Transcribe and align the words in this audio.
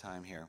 time 0.00 0.24
here. 0.24 0.48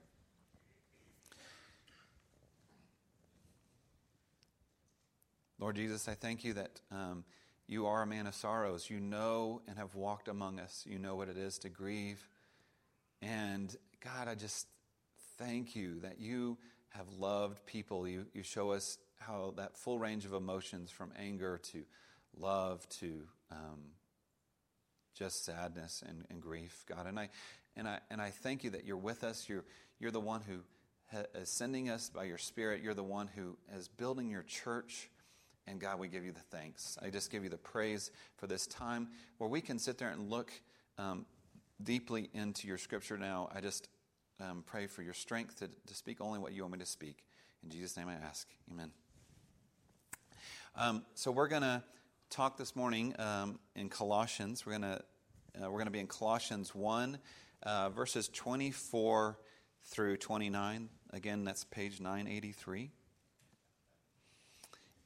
Lord 5.60 5.76
Jesus, 5.76 6.08
I 6.08 6.14
thank 6.14 6.46
you 6.46 6.54
that 6.54 6.80
um, 6.90 7.26
you 7.68 7.86
are 7.86 8.02
a 8.02 8.08
man 8.08 8.28
of 8.28 8.34
sorrows. 8.34 8.90
You 8.90 9.00
know 9.02 9.62
and 9.68 9.78
have 9.78 9.94
walked 9.94 10.30
among 10.30 10.60
us. 10.60 10.86
You 10.88 11.00
know 11.00 11.16
what 11.16 11.28
it 11.28 11.38
is 11.38 11.58
to 11.60 11.70
grieve. 11.70 12.26
And 13.22 13.76
God, 14.04 14.30
I 14.30 14.36
just 14.36 14.68
thank 15.38 15.76
you 15.76 16.00
that 16.00 16.20
you 16.20 16.58
have 16.90 17.08
loved 17.20 17.66
people. 17.66 18.08
You, 18.08 18.28
you 18.34 18.44
show 18.44 18.72
us 18.72 18.98
how 19.20 19.54
that 19.58 19.78
full 19.78 20.00
range 20.00 20.24
of 20.24 20.34
emotions 20.34 20.92
from 20.92 21.12
anger 21.20 21.60
to 21.72 21.84
love 22.38 22.88
to 22.90 23.22
um, 23.52 23.82
just 25.14 25.44
sadness 25.44 26.04
and, 26.08 26.26
and 26.30 26.42
grief, 26.42 26.86
God. 26.88 27.06
And 27.06 27.20
I, 27.20 27.30
and, 27.76 27.88
I, 27.88 28.00
and 28.10 28.22
I 28.22 28.30
thank 28.30 28.64
you 28.64 28.72
that 28.72 28.86
you're 28.86 28.98
with 28.98 29.24
us. 29.24 29.48
You're, 29.48 29.64
you're 30.00 30.12
the 30.12 30.20
one 30.20 30.42
who 30.42 30.60
is 31.36 31.50
sending 31.50 31.90
us 31.90 32.10
by 32.10 32.24
your 32.26 32.38
Spirit. 32.38 32.82
You're 32.82 32.94
the 32.94 33.04
one 33.04 33.28
who 33.28 33.58
is 33.76 33.88
building 33.88 34.30
your 34.30 34.44
church. 34.44 35.10
And 35.68 35.80
God, 35.80 36.00
we 36.00 36.08
give 36.08 36.26
you 36.26 36.32
the 36.32 36.58
thanks. 36.58 36.98
I 37.02 37.10
just 37.10 37.32
give 37.32 37.44
you 37.44 37.50
the 37.50 37.58
praise 37.58 38.12
for 38.38 38.48
this 38.48 38.68
time 38.68 39.10
where 39.38 39.50
we 39.50 39.62
can 39.62 39.80
sit 39.80 39.98
there 39.98 40.10
and 40.10 40.30
look 40.30 40.52
um, 40.98 41.26
deeply 41.84 42.30
into 42.34 42.68
your 42.68 42.78
scripture 42.78 43.18
now. 43.18 43.50
I 43.54 43.62
just 43.62 43.88
um, 44.40 44.64
pray 44.66 44.88
for 44.88 45.02
your 45.02 45.14
strength 45.14 45.60
to, 45.60 45.70
to 45.88 45.94
speak 45.94 46.20
only 46.20 46.40
what 46.40 46.54
you 46.54 46.64
want 46.64 46.74
me 46.74 46.80
to 46.80 46.86
speak. 46.86 47.26
In 47.64 47.70
Jesus' 47.70 47.96
name 47.96 48.08
I 48.08 48.16
ask. 48.16 48.48
Amen. 48.72 48.92
Um, 50.76 51.04
so 51.14 51.32
we're 51.32 51.48
going 51.48 51.62
to 51.62 51.84
talk 52.30 52.58
this 52.58 52.76
morning 52.76 53.14
um, 53.20 53.60
in 53.76 53.90
Colossians. 53.90 54.66
We're 54.66 54.78
going 54.78 54.94
to 54.94 55.02
uh, 55.58 55.70
we're 55.70 55.78
going 55.78 55.86
to 55.86 55.92
be 55.92 56.00
in 56.00 56.08
Colossians 56.08 56.74
1, 56.74 57.18
uh, 57.64 57.90
verses 57.90 58.28
24 58.30 59.38
through 59.86 60.18
29. 60.18 60.90
Again, 61.12 61.44
that's 61.44 61.64
page 61.64 62.00
983. 62.00 62.92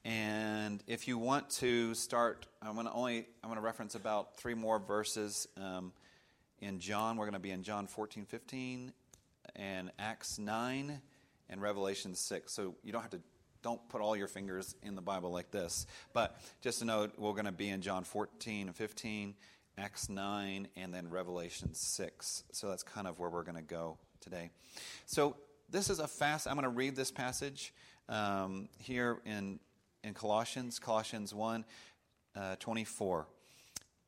And 0.04 0.82
if 0.86 1.08
you 1.08 1.18
want 1.18 1.50
to 1.50 1.94
start, 1.94 2.46
I'm 2.62 2.74
going 2.74 2.86
to 2.86 2.92
only 2.92 3.26
I'm 3.42 3.50
going 3.50 3.56
to 3.56 3.60
reference 3.60 3.96
about 3.96 4.36
three 4.36 4.54
more 4.54 4.78
verses 4.78 5.48
um, 5.56 5.92
in 6.60 6.78
John. 6.78 7.16
We're 7.16 7.24
going 7.24 7.34
to 7.34 7.40
be 7.40 7.50
in 7.50 7.64
John 7.64 7.88
14, 7.88 8.24
15, 8.24 8.92
and 9.56 9.90
Acts 9.98 10.38
9, 10.38 11.00
and 11.50 11.60
Revelation 11.60 12.14
6. 12.14 12.54
So 12.54 12.76
you 12.84 12.92
don't 12.92 13.02
have 13.02 13.10
to 13.10 13.20
don't 13.62 13.88
put 13.88 14.00
all 14.00 14.16
your 14.16 14.28
fingers 14.28 14.76
in 14.84 14.94
the 14.94 15.02
Bible 15.02 15.32
like 15.32 15.50
this. 15.50 15.88
But 16.12 16.40
just 16.60 16.78
to 16.78 16.84
note, 16.84 17.14
we're 17.18 17.32
going 17.32 17.46
to 17.46 17.52
be 17.52 17.68
in 17.68 17.82
John 17.82 18.04
14 18.04 18.68
and 18.68 18.76
15, 18.76 19.34
Acts 19.78 20.08
9, 20.08 20.68
and 20.76 20.94
then 20.94 21.10
Revelation 21.10 21.74
6. 21.74 22.44
So 22.52 22.68
that's 22.68 22.82
kind 22.82 23.06
of 23.06 23.18
where 23.18 23.28
we're 23.28 23.42
going 23.42 23.56
to 23.56 23.62
go 23.62 23.98
today. 24.20 24.50
So 25.06 25.36
this 25.70 25.90
is 25.90 25.98
a 25.98 26.08
fast, 26.08 26.46
I'm 26.46 26.54
going 26.54 26.64
to 26.64 26.68
read 26.70 26.96
this 26.96 27.10
passage 27.10 27.74
um, 28.08 28.68
here 28.78 29.18
in 29.24 29.58
in 30.06 30.14
Colossians, 30.14 30.78
Colossians 30.78 31.34
1 31.34 31.64
uh, 32.36 32.56
24. 32.60 33.26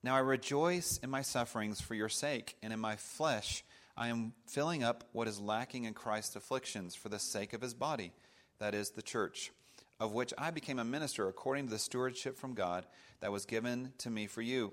Now 0.05 0.15
I 0.15 0.21
rejoice 0.21 1.01
in 1.03 1.11
my 1.11 1.23
sufferings 1.23 1.81
for 1.81 1.95
your 1.95 2.09
sake, 2.09 2.57
and 2.63 2.73
in 2.73 2.79
my 2.79 2.95
flesh 2.95 3.65
I 3.97 4.09
am 4.09 4.33
filling 4.47 4.85
up 4.85 5.05
what 5.13 5.27
is 5.27 5.41
lacking 5.41 5.85
in 5.85 5.95
Christ's 5.95 6.37
afflictions 6.37 6.95
for 6.95 7.09
the 7.09 7.19
sake 7.19 7.53
of 7.53 7.61
his 7.61 7.75
body, 7.75 8.13
that 8.61 8.75
is, 8.75 8.91
the 8.91 9.03
church, 9.03 9.51
of 9.99 10.13
which 10.13 10.33
I 10.39 10.53
became 10.53 10.79
a 10.79 10.85
minister 10.85 11.27
according 11.27 11.65
to 11.67 11.71
the 11.73 11.81
stewardship 11.81 12.39
from 12.39 12.55
God 12.55 12.87
that 13.21 13.33
was 13.33 13.45
given 13.45 13.93
to 13.99 14.09
me 14.09 14.29
for 14.29 14.41
you, 14.41 14.73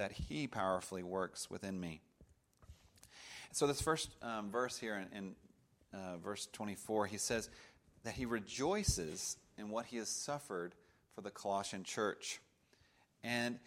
that 0.00 0.12
he 0.12 0.46
powerfully 0.46 1.02
works 1.02 1.50
within 1.50 1.78
me. 1.78 2.00
So, 3.52 3.66
this 3.66 3.82
first 3.82 4.08
um, 4.22 4.50
verse 4.50 4.78
here 4.78 5.06
in, 5.12 5.18
in 5.18 5.34
uh, 5.92 6.16
verse 6.16 6.48
24, 6.54 7.06
he 7.06 7.18
says, 7.18 7.50
that 8.04 8.14
he 8.14 8.24
rejoices 8.24 9.36
in 9.58 9.68
what 9.68 9.84
he 9.84 9.98
has 9.98 10.08
suffered 10.08 10.74
for 11.14 11.20
the 11.20 11.30
Colossian 11.30 11.84
church. 11.84 12.40
And 13.22 13.58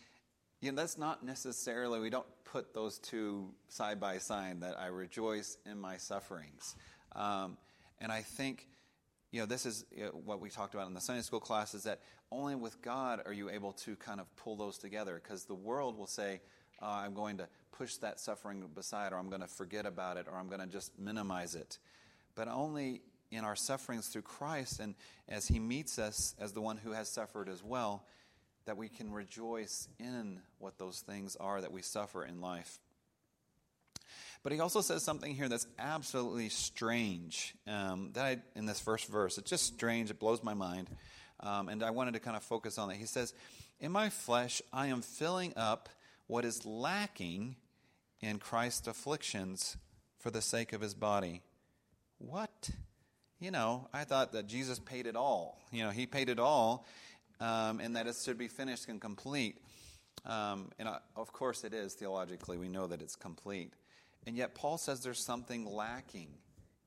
you 0.60 0.72
know, 0.72 0.76
that's 0.76 0.98
not 0.98 1.24
necessarily, 1.24 2.00
we 2.00 2.10
don't 2.10 2.26
put 2.46 2.74
those 2.74 2.98
two 2.98 3.52
side 3.68 4.00
by 4.00 4.18
side, 4.18 4.62
that 4.62 4.80
I 4.80 4.88
rejoice 4.88 5.60
in 5.68 5.80
my 5.80 5.98
sufferings. 5.98 6.76
Um, 7.16 7.58
and 8.02 8.12
I 8.12 8.24
think, 8.24 8.70
you 9.34 9.40
know, 9.40 9.48
this 9.48 9.66
is 9.66 9.84
what 10.26 10.40
we 10.40 10.52
talked 10.52 10.76
about 10.76 10.88
in 10.88 10.94
the 10.94 11.02
Sunday 11.02 11.24
school 11.24 11.40
class 11.40 11.74
is 11.74 11.84
that 11.84 12.02
only 12.32 12.54
with 12.54 12.84
God 12.84 13.20
are 13.26 13.34
you 13.34 13.50
able 13.50 13.74
to 13.74 13.96
kind 13.96 14.20
of 14.20 14.34
pull 14.36 14.56
those 14.56 14.78
together 14.78 15.20
because 15.22 15.46
the 15.46 15.56
world 15.56 15.98
will 15.98 16.06
say, 16.06 16.40
uh, 16.80 16.86
I'm 16.86 17.16
going 17.16 17.38
to 17.38 17.48
push 17.72 17.96
that 17.96 18.20
suffering 18.20 18.64
beside, 18.76 19.12
or 19.12 19.18
I'm 19.18 19.30
going 19.30 19.42
to 19.42 19.48
forget 19.48 19.88
about 19.88 20.18
it, 20.18 20.28
or 20.32 20.38
I'm 20.38 20.50
going 20.50 20.62
to 20.62 20.68
just 20.68 21.00
minimize 21.00 21.56
it. 21.56 21.80
But 22.36 22.48
only 22.48 23.02
in 23.32 23.44
our 23.44 23.56
sufferings 23.56 24.08
through 24.10 24.22
Christ 24.22 24.80
and 24.80 24.94
as 25.28 25.48
He 25.48 25.58
meets 25.58 25.98
us 25.98 26.36
as 26.40 26.52
the 26.54 26.62
one 26.62 26.78
who 26.78 26.92
has 26.92 27.10
suffered 27.10 27.50
as 27.50 27.64
well, 27.64 28.06
that 28.66 28.78
we 28.78 28.88
can 28.88 29.12
rejoice 29.12 29.88
in 30.00 30.42
what 30.60 30.78
those 30.78 31.00
things 31.00 31.36
are 31.38 31.60
that 31.60 31.72
we 31.72 31.82
suffer 31.82 32.24
in 32.24 32.40
life. 32.40 32.80
But 34.44 34.52
he 34.52 34.60
also 34.60 34.82
says 34.82 35.04
something 35.04 35.34
here 35.34 35.48
that's 35.48 35.68
absolutely 35.80 36.50
strange. 36.50 37.56
Um, 37.66 38.12
that 38.14 38.26
I, 38.26 38.38
in 38.58 38.66
this 38.66 38.80
first 38.80 39.08
verse, 39.08 39.38
it's 39.38 39.50
just 39.50 39.66
strange. 39.66 40.12
It 40.12 40.20
blows 40.20 40.44
my 40.44 40.54
mind, 40.54 40.90
um, 41.40 41.70
and 41.70 41.82
I 41.82 41.92
wanted 41.92 42.14
to 42.14 42.20
kind 42.20 42.36
of 42.36 42.44
focus 42.44 42.78
on 42.78 42.92
it. 42.92 42.98
He 42.98 43.06
says, 43.06 43.34
"In 43.80 43.92
my 43.92 44.10
flesh, 44.10 44.62
I 44.72 44.88
am 44.88 45.02
filling 45.02 45.54
up 45.56 45.90
what 46.28 46.46
is 46.46 46.66
lacking 46.66 47.56
in 48.20 48.40
Christ's 48.40 48.88
afflictions 48.88 49.78
for 50.20 50.30
the 50.30 50.42
sake 50.42 50.74
of 50.74 50.82
His 50.82 50.94
body." 50.94 51.42
What? 52.18 52.70
you 53.44 53.52
know, 53.52 53.90
I 53.94 54.06
thought 54.06 54.32
that 54.32 54.48
Jesus 54.48 54.80
paid 54.80 55.06
it 55.06 55.18
all. 55.18 55.60
You 55.70 55.84
know, 55.84 55.90
he 55.90 56.06
paid 56.06 56.30
it 56.30 56.40
all, 56.40 56.86
um, 57.42 57.82
and 57.82 57.98
that 57.98 58.08
it 58.08 58.16
should 58.16 58.38
be 58.38 58.48
finished 58.48 58.88
and 58.88 59.02
complete. 59.02 59.58
Um, 60.26 60.72
and 60.80 60.88
uh, 60.88 61.00
of 61.18 61.34
course, 61.34 61.66
it 61.66 61.74
is 61.74 61.94
theologically. 61.94 62.58
We 62.58 62.70
know 62.70 62.88
that 62.88 63.02
it's 63.02 63.18
complete. 63.18 63.74
And 64.26 64.38
yet, 64.38 64.56
Paul 64.56 64.78
says 64.78 65.02
there's 65.02 65.24
something 65.24 65.66
lacking, 65.66 66.30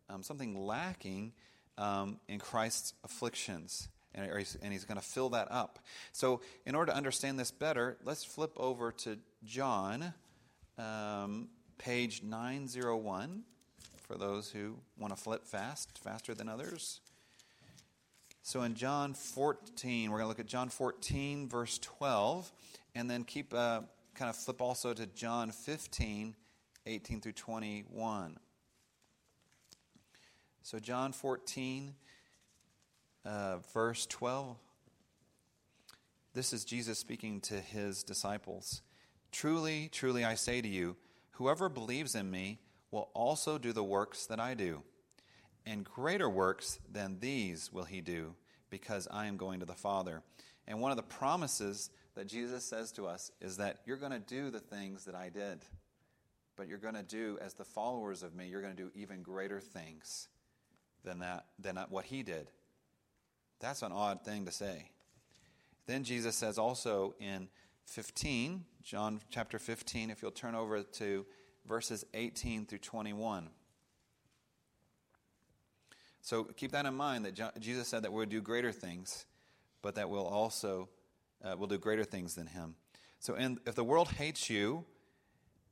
um, 0.08 0.22
something 0.22 0.58
lacking 0.66 1.32
um, 1.78 2.18
in 2.28 2.38
Christ's 2.38 2.94
afflictions. 3.04 3.88
And, 4.14 4.30
he's, 4.38 4.56
and 4.62 4.72
he's 4.72 4.86
going 4.86 4.98
to 4.98 5.04
fill 5.04 5.28
that 5.30 5.48
up. 5.50 5.78
So, 6.12 6.40
in 6.64 6.74
order 6.74 6.90
to 6.92 6.96
understand 6.96 7.38
this 7.38 7.50
better, 7.50 7.98
let's 8.02 8.24
flip 8.24 8.52
over 8.56 8.90
to 8.92 9.18
John, 9.44 10.14
um, 10.78 11.48
page 11.76 12.22
901 12.22 13.42
for 14.06 14.16
those 14.16 14.50
who 14.50 14.76
want 14.98 15.14
to 15.14 15.20
flip 15.20 15.44
fast, 15.44 15.98
faster 15.98 16.34
than 16.34 16.48
others. 16.48 17.00
So 18.42 18.62
in 18.62 18.76
John 18.76 19.12
14, 19.12 20.08
we're 20.08 20.18
going 20.18 20.24
to 20.24 20.28
look 20.28 20.38
at 20.38 20.46
John 20.46 20.68
14, 20.68 21.48
verse 21.48 21.80
12, 21.80 22.52
and 22.94 23.10
then 23.10 23.24
keep 23.24 23.52
uh, 23.52 23.80
kind 24.14 24.30
of 24.30 24.36
flip 24.36 24.62
also 24.62 24.94
to 24.94 25.04
John 25.06 25.50
15, 25.50 26.36
18 26.86 27.20
through 27.20 27.32
21. 27.32 28.38
So 30.62 30.78
John 30.78 31.12
14, 31.12 31.94
uh, 33.24 33.58
verse 33.74 34.06
12. 34.06 34.56
This 36.32 36.52
is 36.52 36.64
Jesus 36.64 36.98
speaking 36.98 37.40
to 37.42 37.54
his 37.54 38.02
disciples. 38.02 38.82
Truly, 39.32 39.88
truly, 39.90 40.24
I 40.24 40.34
say 40.34 40.60
to 40.60 40.68
you, 40.68 40.96
whoever 41.32 41.68
believes 41.68 42.14
in 42.14 42.30
me, 42.30 42.60
will 42.90 43.10
also 43.14 43.58
do 43.58 43.72
the 43.72 43.84
works 43.84 44.26
that 44.26 44.38
I 44.38 44.54
do. 44.54 44.82
And 45.64 45.84
greater 45.84 46.30
works 46.30 46.78
than 46.90 47.18
these 47.20 47.72
will 47.72 47.84
he 47.84 48.00
do, 48.00 48.34
because 48.70 49.08
I 49.10 49.26
am 49.26 49.36
going 49.36 49.60
to 49.60 49.66
the 49.66 49.74
Father. 49.74 50.22
And 50.68 50.80
one 50.80 50.92
of 50.92 50.96
the 50.96 51.02
promises 51.02 51.90
that 52.14 52.28
Jesus 52.28 52.64
says 52.64 52.92
to 52.92 53.06
us 53.06 53.30
is 53.40 53.56
that 53.56 53.78
you're 53.84 53.96
going 53.96 54.12
to 54.12 54.18
do 54.18 54.50
the 54.50 54.60
things 54.60 55.04
that 55.04 55.14
I 55.14 55.28
did. 55.28 55.64
But 56.56 56.68
you're 56.68 56.78
going 56.78 56.94
to 56.94 57.02
do, 57.02 57.38
as 57.40 57.54
the 57.54 57.64
followers 57.64 58.22
of 58.22 58.34
me, 58.34 58.48
you're 58.48 58.62
going 58.62 58.74
to 58.74 58.82
do 58.82 58.90
even 58.94 59.22
greater 59.22 59.60
things 59.60 60.28
than, 61.04 61.18
that, 61.20 61.46
than 61.58 61.76
what 61.90 62.06
he 62.06 62.22
did. 62.22 62.50
That's 63.60 63.82
an 63.82 63.92
odd 63.92 64.24
thing 64.24 64.44
to 64.46 64.52
say. 64.52 64.90
Then 65.86 66.02
Jesus 66.02 66.34
says 66.34 66.58
also 66.58 67.14
in 67.20 67.48
15, 67.86 68.64
John 68.82 69.20
chapter 69.30 69.58
15, 69.58 70.10
if 70.10 70.22
you'll 70.22 70.30
turn 70.30 70.54
over 70.54 70.82
to 70.82 71.26
verses 71.66 72.04
18 72.14 72.66
through 72.66 72.78
21. 72.78 73.48
So 76.22 76.44
keep 76.44 76.72
that 76.72 76.86
in 76.86 76.94
mind 76.94 77.24
that 77.24 77.60
Jesus 77.60 77.86
said 77.86 78.02
that 78.02 78.12
we'll 78.12 78.26
do 78.26 78.40
greater 78.40 78.72
things, 78.72 79.26
but 79.80 79.94
that 79.94 80.10
we'll 80.10 80.26
also 80.26 80.88
uh, 81.44 81.56
will 81.56 81.68
do 81.68 81.78
greater 81.78 82.04
things 82.04 82.34
than 82.34 82.48
him. 82.48 82.74
So 83.20 83.34
in, 83.34 83.58
if 83.64 83.74
the 83.74 83.84
world 83.84 84.08
hates 84.08 84.50
you, 84.50 84.84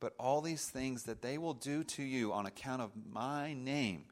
But 0.00 0.14
all 0.18 0.40
these 0.40 0.66
things 0.66 1.04
that 1.04 1.22
they 1.22 1.38
will 1.38 1.54
do 1.54 1.82
to 1.84 2.02
you 2.02 2.32
on 2.32 2.46
account 2.46 2.82
of 2.82 2.92
my 3.10 3.52
name, 3.52 4.04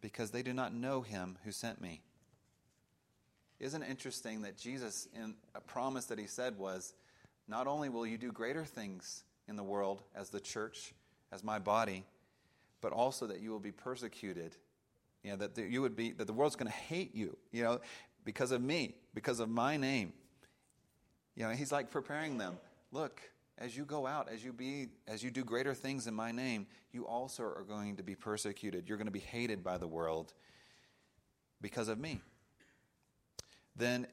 because 0.00 0.30
they 0.30 0.42
do 0.42 0.52
not 0.52 0.74
know 0.74 1.00
him 1.00 1.38
who 1.44 1.52
sent 1.52 1.80
me. 1.80 2.02
Isn't 3.58 3.82
it 3.82 3.90
interesting 3.90 4.42
that 4.42 4.56
Jesus, 4.56 5.08
in 5.14 5.34
a 5.54 5.60
promise 5.60 6.06
that 6.06 6.18
he 6.18 6.26
said, 6.26 6.58
was 6.58 6.94
not 7.46 7.66
only 7.66 7.88
will 7.88 8.06
you 8.06 8.16
do 8.16 8.32
greater 8.32 8.64
things 8.64 9.24
in 9.48 9.56
the 9.56 9.62
world 9.62 10.02
as 10.14 10.30
the 10.30 10.40
church, 10.40 10.94
as 11.32 11.44
my 11.44 11.58
body, 11.58 12.04
but 12.80 12.92
also 12.92 13.26
that 13.26 13.40
you 13.40 13.50
will 13.50 13.60
be 13.60 13.72
persecuted. 13.72 14.56
You 15.22 15.32
know, 15.32 15.36
that 15.46 15.58
you 15.58 15.82
would 15.82 15.96
be 15.96 16.12
that 16.12 16.26
the 16.26 16.32
world's 16.32 16.56
going 16.56 16.70
to 16.70 16.76
hate 16.76 17.14
you, 17.14 17.36
you 17.52 17.62
know, 17.62 17.80
because 18.24 18.52
of 18.52 18.62
me, 18.62 18.94
because 19.12 19.40
of 19.40 19.50
my 19.50 19.76
name. 19.76 20.14
You 21.34 21.44
know, 21.44 21.50
he's 21.50 21.72
like 21.72 21.90
preparing 21.90 22.38
them. 22.38 22.56
Look, 22.92 23.20
as 23.60 23.76
you 23.76 23.84
go 23.84 24.06
out, 24.06 24.28
as 24.32 24.42
you 24.42 24.52
be 24.52 24.88
as 25.06 25.22
you 25.22 25.30
do 25.30 25.44
greater 25.44 25.74
things 25.74 26.06
in 26.06 26.14
my 26.14 26.32
name, 26.32 26.66
you 26.92 27.06
also 27.06 27.44
are 27.44 27.64
going 27.68 27.96
to 27.96 28.02
be 28.02 28.14
persecuted. 28.14 28.88
You're 28.88 28.96
going 28.96 29.06
to 29.06 29.12
be 29.12 29.18
hated 29.18 29.62
by 29.62 29.76
the 29.76 29.86
world 29.86 30.32
because 31.60 31.88
of 31.88 31.98
me. 31.98 32.22
Then 33.76 34.06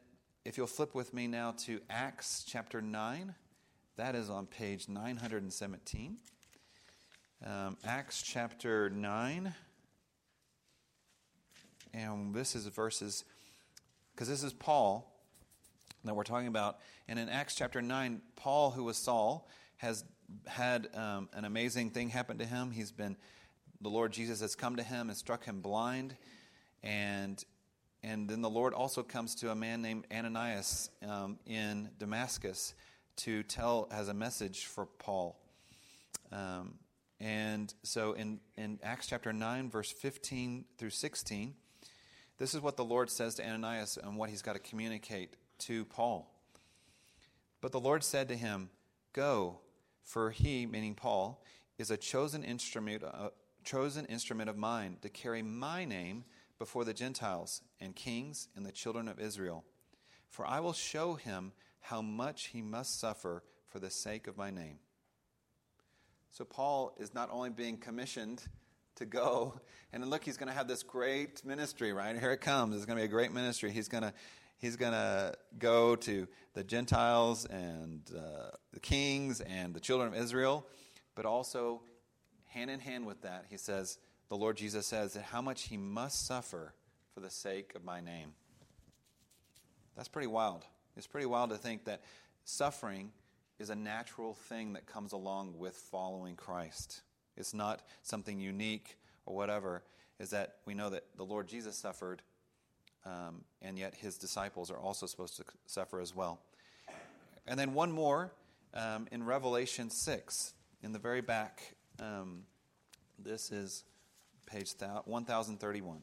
if 0.43 0.57
you'll 0.57 0.67
flip 0.67 0.93
with 0.93 1.13
me 1.13 1.27
now 1.27 1.53
to 1.65 1.79
Acts 1.89 2.43
chapter 2.47 2.81
9, 2.81 3.33
that 3.95 4.15
is 4.15 4.29
on 4.29 4.45
page 4.45 4.87
917. 4.87 6.17
Um, 7.45 7.77
Acts 7.85 8.21
chapter 8.21 8.89
9. 8.89 9.53
And 11.93 12.33
this 12.33 12.55
is 12.55 12.67
verses, 12.67 13.23
because 14.13 14.27
this 14.27 14.43
is 14.43 14.53
Paul 14.53 15.16
that 16.07 16.15
we're 16.15 16.23
talking 16.23 16.47
about. 16.47 16.79
And 17.07 17.19
in 17.19 17.29
Acts 17.29 17.55
chapter 17.55 17.81
9, 17.81 18.21
Paul, 18.35 18.71
who 18.71 18.83
was 18.83 18.97
Saul, 18.97 19.47
has 19.77 20.03
had 20.45 20.87
um, 20.95 21.29
an 21.33 21.45
amazing 21.45 21.91
thing 21.91 22.09
happen 22.09 22.37
to 22.39 22.45
him. 22.45 22.71
He's 22.71 22.91
been, 22.91 23.15
the 23.81 23.89
Lord 23.89 24.11
Jesus 24.11 24.41
has 24.41 24.55
come 24.55 24.75
to 24.75 24.83
him 24.83 25.09
and 25.09 25.17
struck 25.17 25.45
him 25.45 25.61
blind. 25.61 26.15
And, 26.83 27.43
and 28.03 28.29
then 28.29 28.41
the 28.41 28.49
Lord 28.49 28.73
also 28.73 29.03
comes 29.03 29.35
to 29.35 29.51
a 29.51 29.55
man 29.55 29.81
named 29.81 30.05
Ananias 30.11 30.89
um, 31.07 31.39
in 31.45 31.89
Damascus 31.99 32.73
to 33.17 33.43
tell, 33.43 33.87
as 33.91 34.09
a 34.09 34.13
message 34.13 34.65
for 34.65 34.85
Paul. 34.85 35.39
Um, 36.31 36.75
and 37.19 37.73
so 37.83 38.13
in, 38.13 38.39
in 38.57 38.79
Acts 38.83 39.07
chapter 39.07 39.33
9, 39.33 39.69
verse 39.69 39.91
15 39.91 40.65
through 40.77 40.91
16, 40.91 41.55
this 42.37 42.53
is 42.53 42.61
what 42.61 42.77
the 42.77 42.85
Lord 42.85 43.09
says 43.09 43.35
to 43.35 43.47
Ananias 43.47 43.97
and 44.01 44.17
what 44.17 44.29
he's 44.29 44.43
got 44.43 44.53
to 44.53 44.59
communicate 44.59 45.35
to 45.59 45.85
Paul. 45.85 46.31
But 47.61 47.71
the 47.71 47.79
Lord 47.79 48.03
said 48.03 48.27
to 48.29 48.35
him, 48.35 48.69
Go, 49.13 49.59
for 50.03 50.31
he, 50.31 50.65
meaning 50.65 50.95
Paul, 50.95 51.43
is 51.77 51.91
a 51.91 51.97
chosen 51.97 52.43
instrument, 52.43 53.03
a 53.03 53.31
chosen 53.63 54.05
instrument 54.05 54.49
of 54.49 54.57
mine 54.57 54.97
to 55.01 55.09
carry 55.09 55.41
my 55.41 55.85
name 55.85 56.23
before 56.59 56.85
the 56.85 56.93
Gentiles 56.93 57.61
and 57.79 57.95
kings 57.95 58.47
and 58.55 58.65
the 58.65 58.71
children 58.71 59.07
of 59.07 59.19
Israel. 59.19 59.63
For 60.29 60.45
I 60.45 60.59
will 60.59 60.73
show 60.73 61.15
him 61.15 61.51
how 61.81 62.01
much 62.01 62.47
he 62.47 62.61
must 62.61 62.99
suffer 62.99 63.43
for 63.67 63.79
the 63.79 63.89
sake 63.89 64.27
of 64.27 64.37
my 64.37 64.49
name. 64.49 64.79
So 66.31 66.45
Paul 66.45 66.95
is 66.99 67.13
not 67.13 67.29
only 67.31 67.49
being 67.49 67.77
commissioned 67.77 68.43
to 68.95 69.05
go, 69.05 69.59
and 69.93 70.07
look, 70.09 70.23
he's 70.23 70.37
going 70.37 70.49
to 70.49 70.53
have 70.53 70.67
this 70.67 70.83
great 70.83 71.43
ministry, 71.45 71.93
right? 71.93 72.17
Here 72.17 72.31
it 72.31 72.41
comes. 72.41 72.75
It's 72.75 72.85
going 72.85 72.97
to 72.97 73.01
be 73.01 73.05
a 73.05 73.11
great 73.11 73.31
ministry. 73.31 73.71
He's 73.71 73.87
going 73.87 74.03
to 74.03 74.13
he's 74.57 74.75
going 74.75 74.93
to 74.93 75.33
go 75.57 75.95
to 75.95 76.27
the 76.53 76.63
Gentiles 76.63 77.45
and 77.45 78.01
uh, 78.15 78.49
the 78.73 78.79
kings 78.79 79.41
and 79.41 79.73
the 79.73 79.79
children 79.79 80.13
of 80.13 80.19
Israel, 80.19 80.67
but 81.15 81.25
also 81.25 81.81
hand 82.45 82.69
in 82.69 82.79
hand 82.79 83.05
with 83.05 83.21
that, 83.21 83.45
he 83.49 83.57
says, 83.57 83.97
the 84.29 84.35
Lord 84.35 84.57
Jesus 84.57 84.85
says 84.85 85.13
that 85.13 85.23
how 85.23 85.41
much 85.41 85.63
he 85.63 85.77
must 85.77 86.25
suffer 86.25 86.73
for 87.13 87.19
the 87.19 87.29
sake 87.29 87.73
of 87.75 87.83
my 87.83 88.01
name. 88.01 88.33
That's 89.95 90.07
pretty 90.09 90.27
wild. 90.27 90.65
It's 90.95 91.07
pretty 91.07 91.25
wild 91.25 91.49
to 91.51 91.57
think 91.57 91.85
that 91.85 92.01
suffering 92.43 93.11
is 93.59 93.69
a 93.69 93.75
natural 93.75 94.33
thing 94.33 94.73
that 94.73 94.85
comes 94.85 95.13
along 95.13 95.57
with 95.57 95.75
following 95.75 96.35
Christ. 96.35 97.01
It's 97.35 97.53
not 97.53 97.81
something 98.01 98.39
unique 98.39 98.97
or 99.25 99.35
whatever, 99.35 99.83
is 100.19 100.31
that 100.31 100.55
we 100.65 100.73
know 100.73 100.89
that 100.89 101.03
the 101.15 101.25
Lord 101.25 101.47
Jesus 101.47 101.75
suffered 101.75 102.21
um, 103.07 103.43
and 103.61 103.79
yet 103.79 103.95
his 103.95 104.17
disciples 104.17 104.69
are 104.69 104.77
also 104.77 105.05
supposed 105.05 105.37
to 105.37 105.43
suffer 105.65 106.01
as 106.01 106.13
well. 106.13 106.39
And 107.45 107.57
then 107.59 107.73
one 107.73 107.91
more 107.91 108.33
um, 108.73 109.07
in 109.11 109.23
Revelation 109.23 109.89
6, 109.89 110.53
in 110.83 110.91
the 110.91 110.99
very 110.99 111.21
back. 111.21 111.75
Um, 111.99 112.43
this 113.17 113.51
is 113.51 113.85
page 114.45 114.73
1031. 114.79 116.01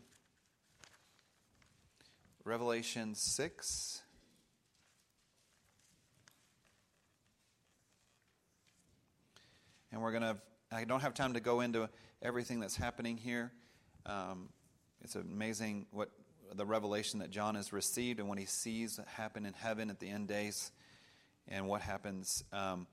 Revelation 2.44 3.14
6. 3.14 4.02
And 9.92 10.02
we're 10.02 10.10
going 10.10 10.22
to, 10.22 10.36
I 10.72 10.84
don't 10.84 11.00
have 11.00 11.14
time 11.14 11.34
to 11.34 11.40
go 11.40 11.60
into 11.60 11.88
everything 12.22 12.60
that's 12.60 12.76
happening 12.76 13.16
here. 13.16 13.52
Um, 14.06 14.48
it's 15.02 15.14
amazing 15.14 15.86
what 15.90 16.10
the 16.56 16.66
revelation 16.66 17.20
that 17.20 17.30
John 17.30 17.54
has 17.54 17.72
received 17.72 18.20
and 18.20 18.28
what 18.28 18.38
he 18.38 18.46
sees 18.46 19.00
happen 19.06 19.46
in 19.46 19.52
heaven 19.54 19.90
at 19.90 20.00
the 20.00 20.08
end 20.08 20.28
days 20.28 20.70
and 21.48 21.66
what 21.66 21.80
happens 21.80 22.44
um, 22.52 22.86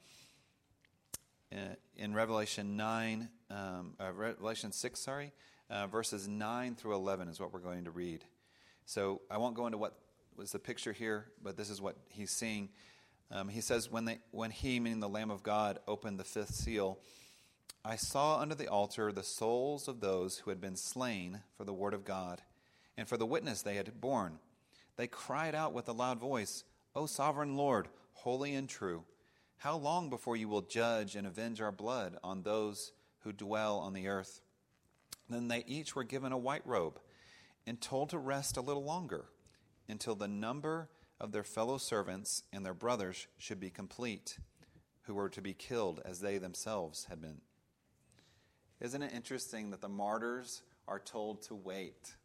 in 1.98 2.14
Revelation 2.14 2.78
9, 2.78 3.30
um, 3.50 3.94
uh, 4.00 4.12
Revelation 4.14 4.72
6, 4.72 5.00
sorry, 5.00 5.34
uh, 5.70 5.88
verses 5.88 6.28
9 6.28 6.76
through 6.76 6.96
11 6.96 7.28
is 7.28 7.40
what 7.40 7.54
we're 7.54 7.60
going 7.60 7.86
to 7.86 7.92
read. 7.92 8.24
So 8.86 9.22
I 9.30 9.38
won't 9.38 9.56
go 9.56 9.66
into 9.66 9.78
what 9.78 9.98
was 10.36 10.52
the 10.52 10.60
picture 10.60 10.94
here, 10.94 11.26
but 11.44 11.58
this 11.58 11.70
is 11.70 11.82
what 11.82 11.98
he's 12.10 12.32
seeing. 12.32 12.70
Um, 13.30 13.50
he 13.50 13.62
says, 13.62 13.92
when, 13.92 14.06
they, 14.06 14.20
when 14.32 14.52
he, 14.52 14.80
meaning 14.80 15.00
the 15.00 15.10
Lamb 15.10 15.32
of 15.32 15.44
God, 15.44 15.80
opened 15.88 16.20
the 16.20 16.24
fifth 16.24 16.56
seal, 16.56 17.00
I 17.84 17.96
saw 17.96 18.40
under 18.40 18.56
the 18.56 18.68
altar 18.68 19.12
the 19.12 19.24
souls 19.24 19.88
of 19.88 20.00
those 20.00 20.40
who 20.40 20.52
had 20.52 20.62
been 20.62 20.76
slain 20.76 21.42
for 21.58 21.64
the 21.64 21.74
word 21.74 21.94
of 21.94 22.06
God 22.06 22.42
and 22.98 23.08
for 23.08 23.18
the 23.18 23.26
witness 23.26 23.62
they 23.62 23.76
had 23.76 24.00
borne. 24.00 24.40
They 24.98 25.08
cried 25.08 25.56
out 25.56 25.74
with 25.74 25.88
a 25.88 25.94
loud 25.94 26.20
voice, 26.20 26.64
O 26.96 27.06
sovereign 27.06 27.56
Lord, 27.56 27.88
holy 28.14 28.54
and 28.54 28.68
true, 28.68 29.04
how 29.58 29.78
long 29.78 30.10
before 30.10 30.36
you 30.36 30.50
will 30.50 30.62
judge 30.62 31.16
and 31.16 31.28
avenge 31.28 31.62
our 31.62 31.72
blood 31.72 32.18
on 32.24 32.42
those 32.42 32.94
who 33.20 33.32
dwell 33.32 33.78
on 33.78 33.94
the 33.94 34.08
earth? 34.08 34.42
Then 35.30 35.48
they 35.48 35.64
each 35.68 35.96
were 35.96 36.04
given 36.04 36.32
a 36.32 36.38
white 36.38 36.66
robe 36.66 37.00
and 37.66 37.80
told 37.80 38.10
to 38.10 38.18
rest 38.18 38.58
a 38.58 38.62
little 38.62 38.84
longer 38.84 39.26
until 39.88 40.16
the 40.16 40.28
number 40.28 40.90
of 41.20 41.32
their 41.32 41.44
fellow 41.44 41.78
servants 41.78 42.44
and 42.52 42.66
their 42.66 42.74
brothers 42.74 43.28
should 43.38 43.60
be 43.60 43.70
complete, 43.70 44.40
who 45.04 45.14
were 45.14 45.30
to 45.30 45.42
be 45.42 45.54
killed 45.54 46.02
as 46.04 46.20
they 46.20 46.38
themselves 46.40 47.06
had 47.10 47.22
been. 47.22 47.42
Isn't 48.80 49.04
it 49.04 49.14
interesting 49.14 49.70
that 49.70 49.82
the 49.82 49.90
martyrs 49.90 50.64
are 50.88 51.00
told 51.00 51.44
to 51.44 51.56
wait? 51.56 52.16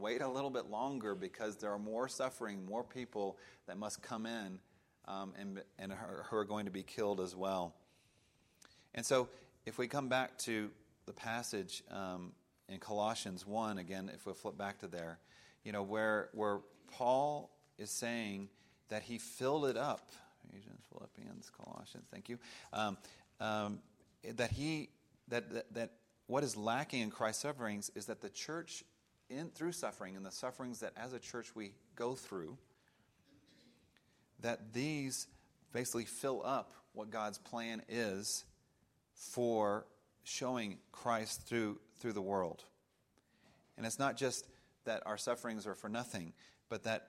Wait 0.00 0.22
a 0.22 0.28
little 0.28 0.50
bit 0.50 0.70
longer 0.70 1.14
because 1.14 1.56
there 1.56 1.72
are 1.72 1.78
more 1.78 2.08
suffering, 2.08 2.64
more 2.64 2.84
people 2.84 3.36
that 3.66 3.78
must 3.78 4.02
come 4.02 4.26
in 4.26 4.58
um, 5.06 5.32
and, 5.38 5.62
and 5.78 5.92
who 6.30 6.36
are 6.36 6.44
going 6.44 6.64
to 6.64 6.70
be 6.70 6.82
killed 6.82 7.20
as 7.20 7.34
well. 7.34 7.74
And 8.94 9.04
so, 9.04 9.28
if 9.66 9.78
we 9.78 9.86
come 9.86 10.08
back 10.08 10.36
to 10.38 10.70
the 11.06 11.12
passage 11.12 11.82
um, 11.90 12.32
in 12.68 12.78
Colossians 12.78 13.46
1, 13.46 13.78
again, 13.78 14.10
if 14.14 14.26
we 14.26 14.32
flip 14.32 14.56
back 14.56 14.78
to 14.80 14.88
there, 14.88 15.18
you 15.64 15.72
know, 15.72 15.82
where, 15.82 16.30
where 16.32 16.60
Paul 16.90 17.50
is 17.78 17.90
saying 17.90 18.48
that 18.88 19.02
he 19.02 19.18
filled 19.18 19.66
it 19.66 19.76
up. 19.76 20.10
Ephesians, 20.48 20.82
Philippians, 20.92 21.50
Colossians, 21.50 22.06
thank 22.10 22.28
you. 22.28 22.38
Um, 22.72 22.96
um, 23.40 23.78
that 24.36 24.50
he, 24.50 24.88
that, 25.28 25.52
that, 25.52 25.74
that 25.74 25.92
what 26.26 26.44
is 26.44 26.56
lacking 26.56 27.00
in 27.00 27.10
Christ's 27.10 27.42
sufferings 27.42 27.90
is 27.94 28.06
that 28.06 28.20
the 28.20 28.28
church 28.28 28.84
in, 29.30 29.50
through 29.50 29.72
suffering 29.72 30.16
and 30.16 30.24
the 30.26 30.30
sufferings 30.30 30.80
that 30.80 30.92
as 30.96 31.12
a 31.12 31.18
church 31.18 31.54
we 31.54 31.72
go 31.96 32.14
through, 32.14 32.58
that 34.40 34.72
these 34.72 35.26
basically 35.72 36.04
fill 36.04 36.42
up 36.44 36.72
what 36.92 37.10
God's 37.10 37.38
plan 37.38 37.82
is 37.88 38.44
for 39.14 39.86
showing 40.24 40.78
Christ 40.92 41.46
through, 41.46 41.78
through 41.98 42.12
the 42.12 42.22
world. 42.22 42.64
And 43.76 43.86
it's 43.86 43.98
not 43.98 44.16
just 44.16 44.46
that 44.84 45.02
our 45.06 45.16
sufferings 45.16 45.66
are 45.66 45.74
for 45.74 45.88
nothing, 45.88 46.32
but 46.68 46.84
that 46.84 47.08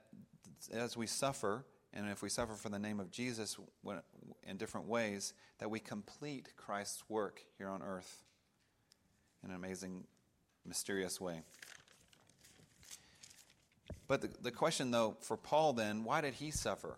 as 0.72 0.96
we 0.96 1.08
suffer, 1.08 1.66
and 1.94 2.10
if 2.10 2.22
we 2.22 2.30
suffer 2.30 2.54
for 2.54 2.70
the 2.70 2.80
name 2.80 3.00
of 3.00 3.12
Jesus 3.12 3.58
in 4.44 4.58
different 4.58 4.88
ways, 4.88 5.34
that 5.60 5.70
we 5.70 5.80
complete 5.80 6.50
Christ's 6.56 7.04
work 7.10 7.44
here 7.58 7.68
on 7.68 7.82
earth 7.82 8.24
in 9.44 9.50
an 9.50 9.56
amazing, 9.56 10.04
mysterious 10.66 11.20
way. 11.20 11.42
But 14.12 14.20
the, 14.20 14.30
the 14.42 14.52
question, 14.52 14.92
though, 14.92 15.16
for 15.22 15.38
Paul 15.38 15.72
then, 15.72 16.04
why 16.04 16.20
did 16.20 16.34
he 16.34 16.52
suffer? 16.52 16.98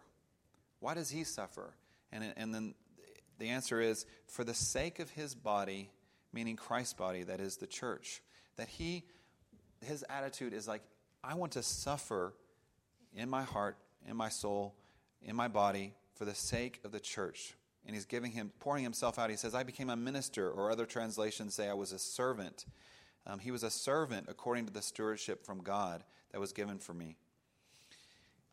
Why 0.80 0.96
does 0.96 1.12
he 1.12 1.24
suffer? 1.24 1.76
And, 2.12 2.34
and 2.36 2.52
then 2.52 2.74
the 3.38 3.50
answer 3.50 3.80
is 3.80 4.08
for 4.26 4.44
the 4.44 4.56
sake 4.56 4.98
of 4.98 5.12
his 5.12 5.36
body, 5.36 5.92
meaning 6.34 6.56
Christ's 6.56 6.96
body, 6.96 7.22
that 7.22 7.40
is 7.40 7.58
the 7.58 7.68
church. 7.68 8.24
That 8.56 8.68
he, 8.68 9.04
his 9.86 10.04
attitude 10.10 10.54
is 10.54 10.68
like, 10.68 10.82
I 11.24 11.36
want 11.36 11.52
to 11.52 11.62
suffer 11.62 12.34
in 13.16 13.30
my 13.30 13.44
heart, 13.44 13.78
in 14.10 14.18
my 14.18 14.30
soul, 14.30 14.74
in 15.22 15.36
my 15.36 15.50
body 15.50 15.94
for 16.16 16.26
the 16.26 16.34
sake 16.34 16.80
of 16.84 16.92
the 16.92 17.00
church. 17.00 17.54
And 17.86 17.96
he's 17.96 18.06
giving 18.06 18.32
him, 18.32 18.52
pouring 18.60 18.84
himself 18.84 19.20
out. 19.20 19.30
He 19.30 19.36
says, 19.36 19.54
I 19.54 19.62
became 19.62 19.92
a 19.92 19.96
minister, 19.96 20.50
or 20.50 20.72
other 20.72 20.88
translations 20.88 21.54
say 21.54 21.70
I 21.70 21.76
was 21.76 21.92
a 21.92 22.00
servant. 22.00 22.66
Um, 23.26 23.40
he 23.40 23.52
was 23.52 23.64
a 23.64 23.70
servant 23.70 24.28
according 24.30 24.66
to 24.66 24.74
the 24.74 24.82
stewardship 24.82 25.46
from 25.46 25.60
God 25.60 26.04
that 26.32 26.40
was 26.40 26.52
given 26.52 26.78
for 26.80 26.94
me. 26.94 27.16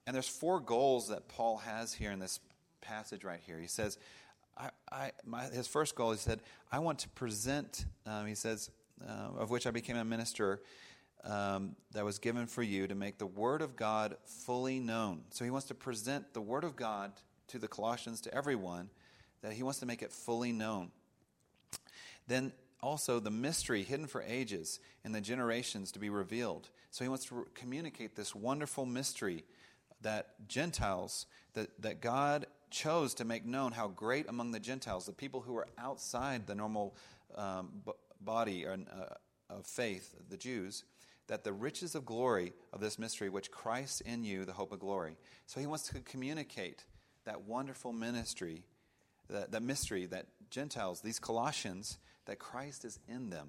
And 0.07 0.15
there's 0.15 0.29
four 0.29 0.61
goals 0.61 1.09
that 1.09 1.29
Paul 1.29 1.59
has 1.59 1.93
here 1.93 2.11
in 2.11 2.19
this 2.19 2.41
passage 2.81 3.25
right 3.25 3.41
here. 3.45 3.59
He 3.59 3.67
says, 3.67 3.99
I, 4.57 4.71
I, 4.91 5.13
my, 5.25 5.45
his 5.45 5.67
first 5.67 5.95
goal, 5.95 6.13
he 6.13 6.19
said, 6.19 6.41
I 6.71 6.79
want 6.79 6.99
to 7.01 7.09
present, 7.11 7.85
um, 8.07 8.27
he 8.27 8.35
says, 8.35 8.71
uh, 9.07 9.39
of 9.39 9.51
which 9.51 9.67
I 9.67 9.71
became 9.71 9.97
a 9.97 10.05
minister, 10.05 10.61
um, 11.25 11.77
that 11.93 12.05
was 12.05 12.19
given 12.19 12.47
for 12.47 12.63
you 12.63 12.87
to 12.87 12.95
make 12.95 13.19
the 13.19 13.27
Word 13.27 13.63
of 13.63 13.77
God 13.77 14.17
fully 14.25 14.79
known. 14.79 15.23
So 15.31 15.45
he 15.45 15.51
wants 15.51 15.67
to 15.69 15.75
present 15.75 16.33
the 16.33 16.41
Word 16.41 16.65
of 16.65 16.77
God 16.77 17.13
to 17.49 17.59
the 17.59 17.69
Colossians, 17.69 18.21
to 18.23 18.35
everyone, 18.35 18.91
that 19.43 19.53
he 19.53 19.63
wants 19.63 19.81
to 19.81 19.87
make 19.87 20.03
it 20.03 20.13
fully 20.13 20.53
known. 20.53 20.91
Then 22.27 22.53
also 22.83 23.21
the 23.21 23.31
mystery 23.31 23.83
hidden 23.83 24.07
for 24.07 24.23
ages 24.23 24.81
and 25.05 25.15
the 25.15 25.21
generations 25.21 25.93
to 25.93 25.99
be 25.99 26.11
revealed. 26.11 26.69
So 26.91 27.05
he 27.05 27.09
wants 27.09 27.27
to 27.27 27.47
communicate 27.55 28.17
this 28.17 28.35
wonderful 28.35 28.87
mystery 28.87 29.45
that 30.03 30.49
Gentiles, 30.49 31.27
that, 31.55 31.71
that 31.83 32.01
God 32.01 32.47
chose 32.71 33.15
to 33.15 33.25
make 33.25 33.45
known 33.45 33.73
how 33.73 33.89
great 33.89 34.29
among 34.29 34.53
the 34.53 34.61
Gentiles, 34.61 35.07
the 35.07 35.13
people 35.13 35.41
who 35.41 35.57
are 35.57 35.67
outside 35.79 36.47
the 36.47 36.55
normal 36.55 36.97
um, 37.37 37.71
b- 37.85 37.93
body 38.21 38.67
uh, 38.67 38.77
of 39.51 39.67
faith, 39.67 40.15
the 40.29 40.37
Jews, 40.37 40.85
that 41.27 41.45
the 41.45 41.53
riches 41.53 41.95
of 41.95 42.05
glory 42.05 42.53
of 42.73 42.81
this 42.81 42.99
mystery, 42.99 43.29
which 43.29 43.51
Christ 43.51 44.01
in 44.03 44.25
you, 44.25 44.45
the 44.45 44.53
hope 44.53 44.73
of 44.73 44.81
glory. 44.81 45.17
So 45.47 45.61
he 45.61 45.67
wants 45.67 45.89
to 45.89 46.01
communicate 46.01 46.85
that 47.25 47.43
wonderful 47.43 47.93
ministry, 47.93 48.65
that, 49.29 49.53
that 49.53 49.63
mystery 49.63 50.07
that 50.07 50.27
Gentiles, 50.51 51.01
these 51.01 51.19
Colossians, 51.19 51.99
that 52.31 52.39
Christ 52.39 52.85
is 52.85 53.01
in 53.09 53.29
them 53.29 53.49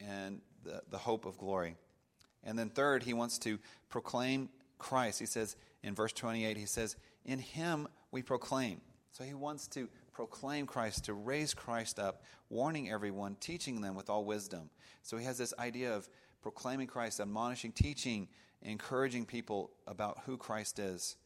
and 0.00 0.40
the, 0.64 0.80
the 0.90 0.96
hope 0.96 1.26
of 1.26 1.36
glory. 1.36 1.76
And 2.42 2.58
then, 2.58 2.70
third, 2.70 3.02
he 3.02 3.12
wants 3.12 3.38
to 3.40 3.58
proclaim 3.90 4.48
Christ. 4.78 5.20
He 5.20 5.26
says 5.26 5.54
in 5.82 5.94
verse 5.94 6.14
28, 6.14 6.56
he 6.56 6.64
says, 6.64 6.96
In 7.26 7.38
him 7.38 7.86
we 8.10 8.22
proclaim. 8.22 8.80
So 9.12 9.22
he 9.22 9.34
wants 9.34 9.66
to 9.68 9.86
proclaim 10.14 10.64
Christ, 10.64 11.04
to 11.04 11.12
raise 11.12 11.52
Christ 11.52 11.98
up, 11.98 12.22
warning 12.48 12.90
everyone, 12.90 13.36
teaching 13.38 13.82
them 13.82 13.94
with 13.94 14.08
all 14.08 14.24
wisdom. 14.24 14.70
So 15.02 15.18
he 15.18 15.26
has 15.26 15.36
this 15.36 15.52
idea 15.58 15.94
of 15.94 16.08
proclaiming 16.40 16.86
Christ, 16.86 17.20
admonishing, 17.20 17.72
teaching, 17.72 18.28
encouraging 18.62 19.26
people 19.26 19.72
about 19.86 20.20
who 20.24 20.38
Christ 20.38 20.78
is, 20.78 21.16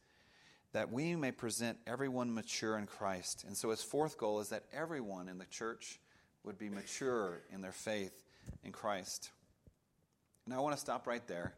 that 0.73 0.91
we 0.91 1.15
may 1.15 1.31
present 1.31 1.77
everyone 1.87 2.33
mature 2.33 2.77
in 2.77 2.85
Christ. 2.85 3.45
And 3.47 3.55
so 3.55 3.69
his 3.69 3.81
fourth 3.81 4.17
goal 4.17 4.41
is 4.41 4.49
that 4.49 4.65
everyone 4.73 5.29
in 5.29 5.37
the 5.37 5.45
church 5.45 5.99
would 6.43 6.57
be 6.57 6.69
mature 6.69 7.41
in 7.51 7.61
their 7.61 7.71
faith 7.71 8.23
in 8.63 8.71
Christ. 8.71 9.29
Now, 10.45 10.57
I 10.57 10.59
want 10.59 10.75
to 10.75 10.81
stop 10.81 11.07
right 11.07 11.25
there 11.27 11.53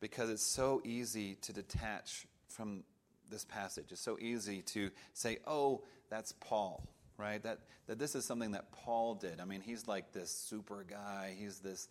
because 0.00 0.30
it's 0.30 0.42
so 0.42 0.80
easy 0.84 1.34
to 1.42 1.52
detach 1.52 2.26
from 2.48 2.84
this 3.30 3.44
passage. 3.44 3.86
It's 3.90 4.00
so 4.00 4.18
easy 4.18 4.62
to 4.62 4.90
say, 5.12 5.38
oh, 5.46 5.82
that's 6.08 6.32
Paul, 6.40 6.86
right? 7.18 7.42
That, 7.42 7.58
that 7.86 7.98
this 7.98 8.14
is 8.14 8.24
something 8.24 8.52
that 8.52 8.72
Paul 8.72 9.14
did. 9.14 9.40
I 9.40 9.44
mean, 9.44 9.60
he's 9.60 9.86
like 9.86 10.12
this 10.12 10.30
super 10.30 10.86
guy, 10.88 11.36
he's 11.38 11.58
this 11.58 11.88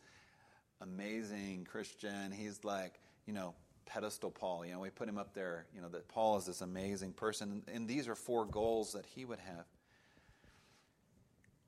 amazing 0.82 1.68
Christian. 1.70 2.32
He's 2.32 2.64
like, 2.64 3.00
you 3.26 3.34
know, 3.34 3.54
pedestal 3.86 4.32
Paul. 4.32 4.66
You 4.66 4.74
know, 4.74 4.80
we 4.80 4.90
put 4.90 5.08
him 5.10 5.18
up 5.18 5.34
there, 5.34 5.66
you 5.74 5.82
know, 5.82 5.90
that 5.90 6.08
Paul 6.08 6.38
is 6.38 6.46
this 6.46 6.62
amazing 6.62 7.14
person. 7.14 7.64
And 7.74 7.88
these 7.88 8.08
are 8.08 8.16
four 8.16 8.46
goals 8.46 8.94
that 8.94 9.06
he 9.06 9.26
would 9.26 9.40
have. 9.40 9.66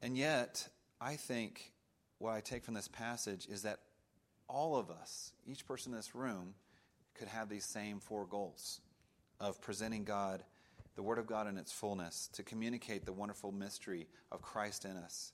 And 0.02 0.18
yet, 0.18 0.68
I 1.02 1.16
think 1.16 1.72
what 2.18 2.32
I 2.32 2.42
take 2.42 2.64
from 2.64 2.74
this 2.74 2.88
passage 2.88 3.48
is 3.50 3.64
that 3.64 3.80
all 4.48 4.76
of 4.76 4.90
us, 4.90 5.34
each 5.46 5.66
person 5.66 5.92
in 5.92 5.98
this 5.98 6.16
room, 6.16 6.54
could 7.14 7.28
have 7.28 7.50
these 7.50 7.66
same 7.66 8.00
four 8.00 8.26
goals 8.26 8.82
of 9.40 9.62
presenting 9.62 10.04
God, 10.04 10.44
the 10.96 11.04
Word 11.04 11.18
of 11.18 11.28
God 11.28 11.48
in 11.48 11.58
its 11.58 11.72
fullness, 11.72 12.30
to 12.34 12.44
communicate 12.44 13.06
the 13.06 13.14
wonderful 13.14 13.52
mystery 13.52 14.08
of 14.32 14.42
Christ 14.42 14.86
in 14.86 14.98
us, 14.98 15.34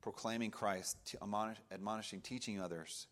proclaiming 0.00 0.50
Christ, 0.50 1.16
admonishing, 1.72 2.20
teaching 2.20 2.60
others, 2.60 3.06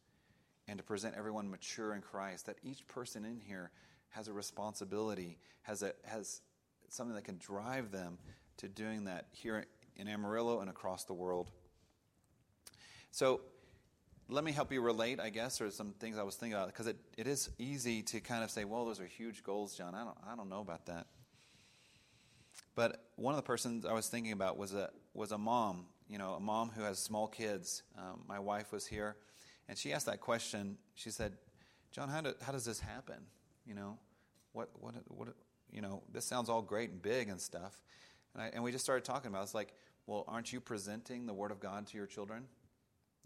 and 0.66 0.78
to 0.78 0.84
present 0.84 1.14
everyone 1.16 1.50
mature 1.50 1.94
in 1.94 2.02
Christ. 2.02 2.46
That 2.46 2.58
each 2.62 2.86
person 2.88 3.24
in 3.24 3.40
here 3.40 3.70
has 4.10 4.28
a 4.28 4.32
responsibility, 4.32 5.38
has, 5.62 5.82
a, 5.82 5.92
has 6.04 6.42
something 6.88 7.14
that 7.14 7.24
can 7.24 7.38
drive 7.38 7.90
them 7.90 8.18
to 8.58 8.68
doing 8.68 9.04
that 9.04 9.26
here 9.30 9.64
in 9.98 10.08
Amarillo 10.08 10.60
and 10.60 10.70
across 10.70 11.04
the 11.04 11.14
world. 11.14 11.50
So, 13.10 13.40
let 14.30 14.44
me 14.44 14.52
help 14.52 14.70
you 14.70 14.82
relate, 14.82 15.20
I 15.20 15.30
guess, 15.30 15.60
or 15.60 15.70
some 15.70 15.94
things 15.98 16.18
I 16.18 16.22
was 16.22 16.36
thinking 16.36 16.54
about, 16.54 16.66
because 16.66 16.86
it, 16.86 16.96
it 17.16 17.26
is 17.26 17.48
easy 17.58 18.02
to 18.02 18.20
kind 18.20 18.44
of 18.44 18.50
say, 18.50 18.64
well, 18.64 18.84
those 18.84 19.00
are 19.00 19.06
huge 19.06 19.42
goals, 19.42 19.74
John. 19.74 19.94
I 19.94 20.04
don't, 20.04 20.18
I 20.30 20.36
don't 20.36 20.50
know 20.50 20.60
about 20.60 20.84
that. 20.86 21.06
But 22.74 23.02
one 23.16 23.32
of 23.32 23.36
the 23.36 23.46
persons 23.46 23.86
I 23.86 23.94
was 23.94 24.08
thinking 24.08 24.32
about 24.32 24.58
was 24.58 24.74
a, 24.74 24.90
was 25.14 25.32
a 25.32 25.38
mom, 25.38 25.86
you 26.08 26.18
know, 26.18 26.34
a 26.34 26.40
mom 26.40 26.70
who 26.70 26.82
has 26.82 26.98
small 26.98 27.26
kids. 27.26 27.82
Um, 27.96 28.20
my 28.28 28.38
wife 28.38 28.70
was 28.70 28.86
here, 28.86 29.16
and 29.66 29.78
she 29.78 29.94
asked 29.94 30.06
that 30.06 30.20
question. 30.20 30.76
She 30.94 31.10
said, 31.10 31.32
John, 31.90 32.10
how, 32.10 32.20
do, 32.20 32.34
how 32.42 32.52
does 32.52 32.66
this 32.66 32.80
happen? 32.80 33.16
You 33.66 33.74
know, 33.74 33.98
what, 34.52 34.68
what, 34.78 34.94
what, 35.08 35.28
you 35.72 35.80
know, 35.80 36.02
this 36.12 36.26
sounds 36.26 36.50
all 36.50 36.62
great 36.62 36.90
and 36.90 37.00
big 37.00 37.30
and 37.30 37.40
stuff. 37.40 37.80
And, 38.34 38.42
I, 38.42 38.50
and 38.52 38.62
we 38.62 38.72
just 38.72 38.84
started 38.84 39.04
talking 39.04 39.30
about 39.30 39.40
it. 39.40 39.44
It's 39.44 39.54
like, 39.54 39.72
well, 40.08 40.24
aren't 40.26 40.54
you 40.54 40.60
presenting 40.60 41.26
the 41.26 41.34
Word 41.34 41.50
of 41.50 41.60
God 41.60 41.86
to 41.88 41.96
your 41.98 42.06
children? 42.06 42.44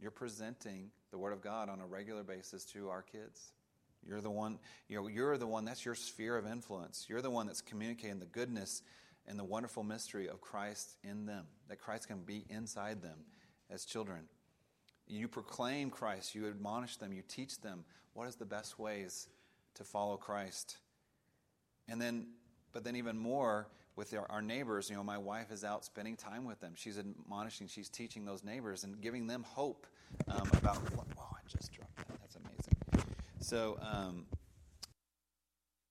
You're 0.01 0.11
presenting 0.11 0.91
the 1.13 1.17
Word 1.17 1.33
of 1.33 1.41
God 1.41 1.69
on 1.69 1.81
a 1.81 1.87
regular 1.87 2.25
basis 2.25 2.65
to 2.67 2.91
our 2.91 3.03
kids. 3.03 3.53
You're 4.05 4.21
the 4.21 4.33
one, 4.33 4.59
you 4.89 4.97
know, 4.97 5.07
you're 5.07 5.39
the 5.39 5.47
one, 5.47 5.65
that's 5.65 5.85
your 5.85 5.95
sphere 5.95 6.37
of 6.37 6.45
influence. 6.45 7.07
You're 7.09 7.23
the 7.23 7.31
one 7.31 7.47
that's 7.47 7.61
communicating 7.61 8.19
the 8.19 8.27
goodness 8.27 8.83
and 9.29 9.39
the 9.39 9.45
wonderful 9.45 9.85
mystery 9.85 10.29
of 10.29 10.41
Christ 10.41 10.97
in 11.05 11.25
them, 11.25 11.47
that 11.69 11.79
Christ 11.79 12.09
can 12.09 12.23
be 12.23 12.45
inside 12.51 13.01
them 13.01 13.19
as 13.71 13.85
children. 13.85 14.23
You 15.07 15.29
proclaim 15.29 15.89
Christ, 15.89 16.35
you 16.35 16.49
admonish 16.49 16.97
them, 16.97 17.13
you 17.13 17.23
teach 17.29 17.61
them 17.61 17.85
what 18.13 18.27
is 18.27 18.35
the 18.35 18.45
best 18.45 18.81
ways 18.81 19.29
to 19.75 19.85
follow 19.85 20.17
Christ. 20.17 20.79
And 21.89 22.03
then, 22.03 22.27
but 22.73 22.83
then 22.83 22.97
even 22.97 23.17
more, 23.17 23.69
with 23.97 24.15
our, 24.15 24.27
our, 24.31 24.43
neighbors. 24.43 24.89
You 24.91 24.97
know, 24.97 25.05
my 25.05 25.19
wife 25.19 25.51
is 25.51 25.65
out 25.65 25.85
spending 25.85 26.17
time 26.17 26.45
with 26.45 26.61
them. 26.61 26.73
She's 26.77 26.99
admonishing, 26.99 27.69
she's 27.69 27.89
teaching 27.89 28.25
those 28.25 28.43
neighbors 28.45 28.85
and 28.85 29.01
giving 29.01 29.27
them 29.27 29.43
hope 29.43 29.87
um, 30.29 30.49
about. 30.55 30.79
Oh, 30.97 31.27
I 31.31 31.49
just 31.49 31.73
dropped 31.73 31.97
that. 31.97 32.21
That's 32.21 32.37
amazing. 32.37 33.07
So, 33.41 33.79
um, 33.81 34.27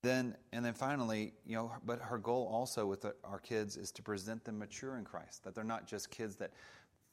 then 0.02 0.36
and 0.52 0.64
then 0.64 0.74
finally, 0.74 1.32
you 1.46 1.54
know, 1.56 1.72
but 1.84 2.00
her 2.00 2.18
goal 2.18 2.48
also 2.52 2.86
with 2.86 3.06
our 3.24 3.38
kids 3.38 3.76
is 3.76 3.92
to 3.92 4.02
present 4.02 4.44
them 4.44 4.58
mature 4.58 4.96
in 4.96 5.04
Christ. 5.04 5.44
That 5.44 5.54
they're 5.54 5.62
not 5.62 5.86
just 5.86 6.10
kids 6.10 6.36
that 6.36 6.50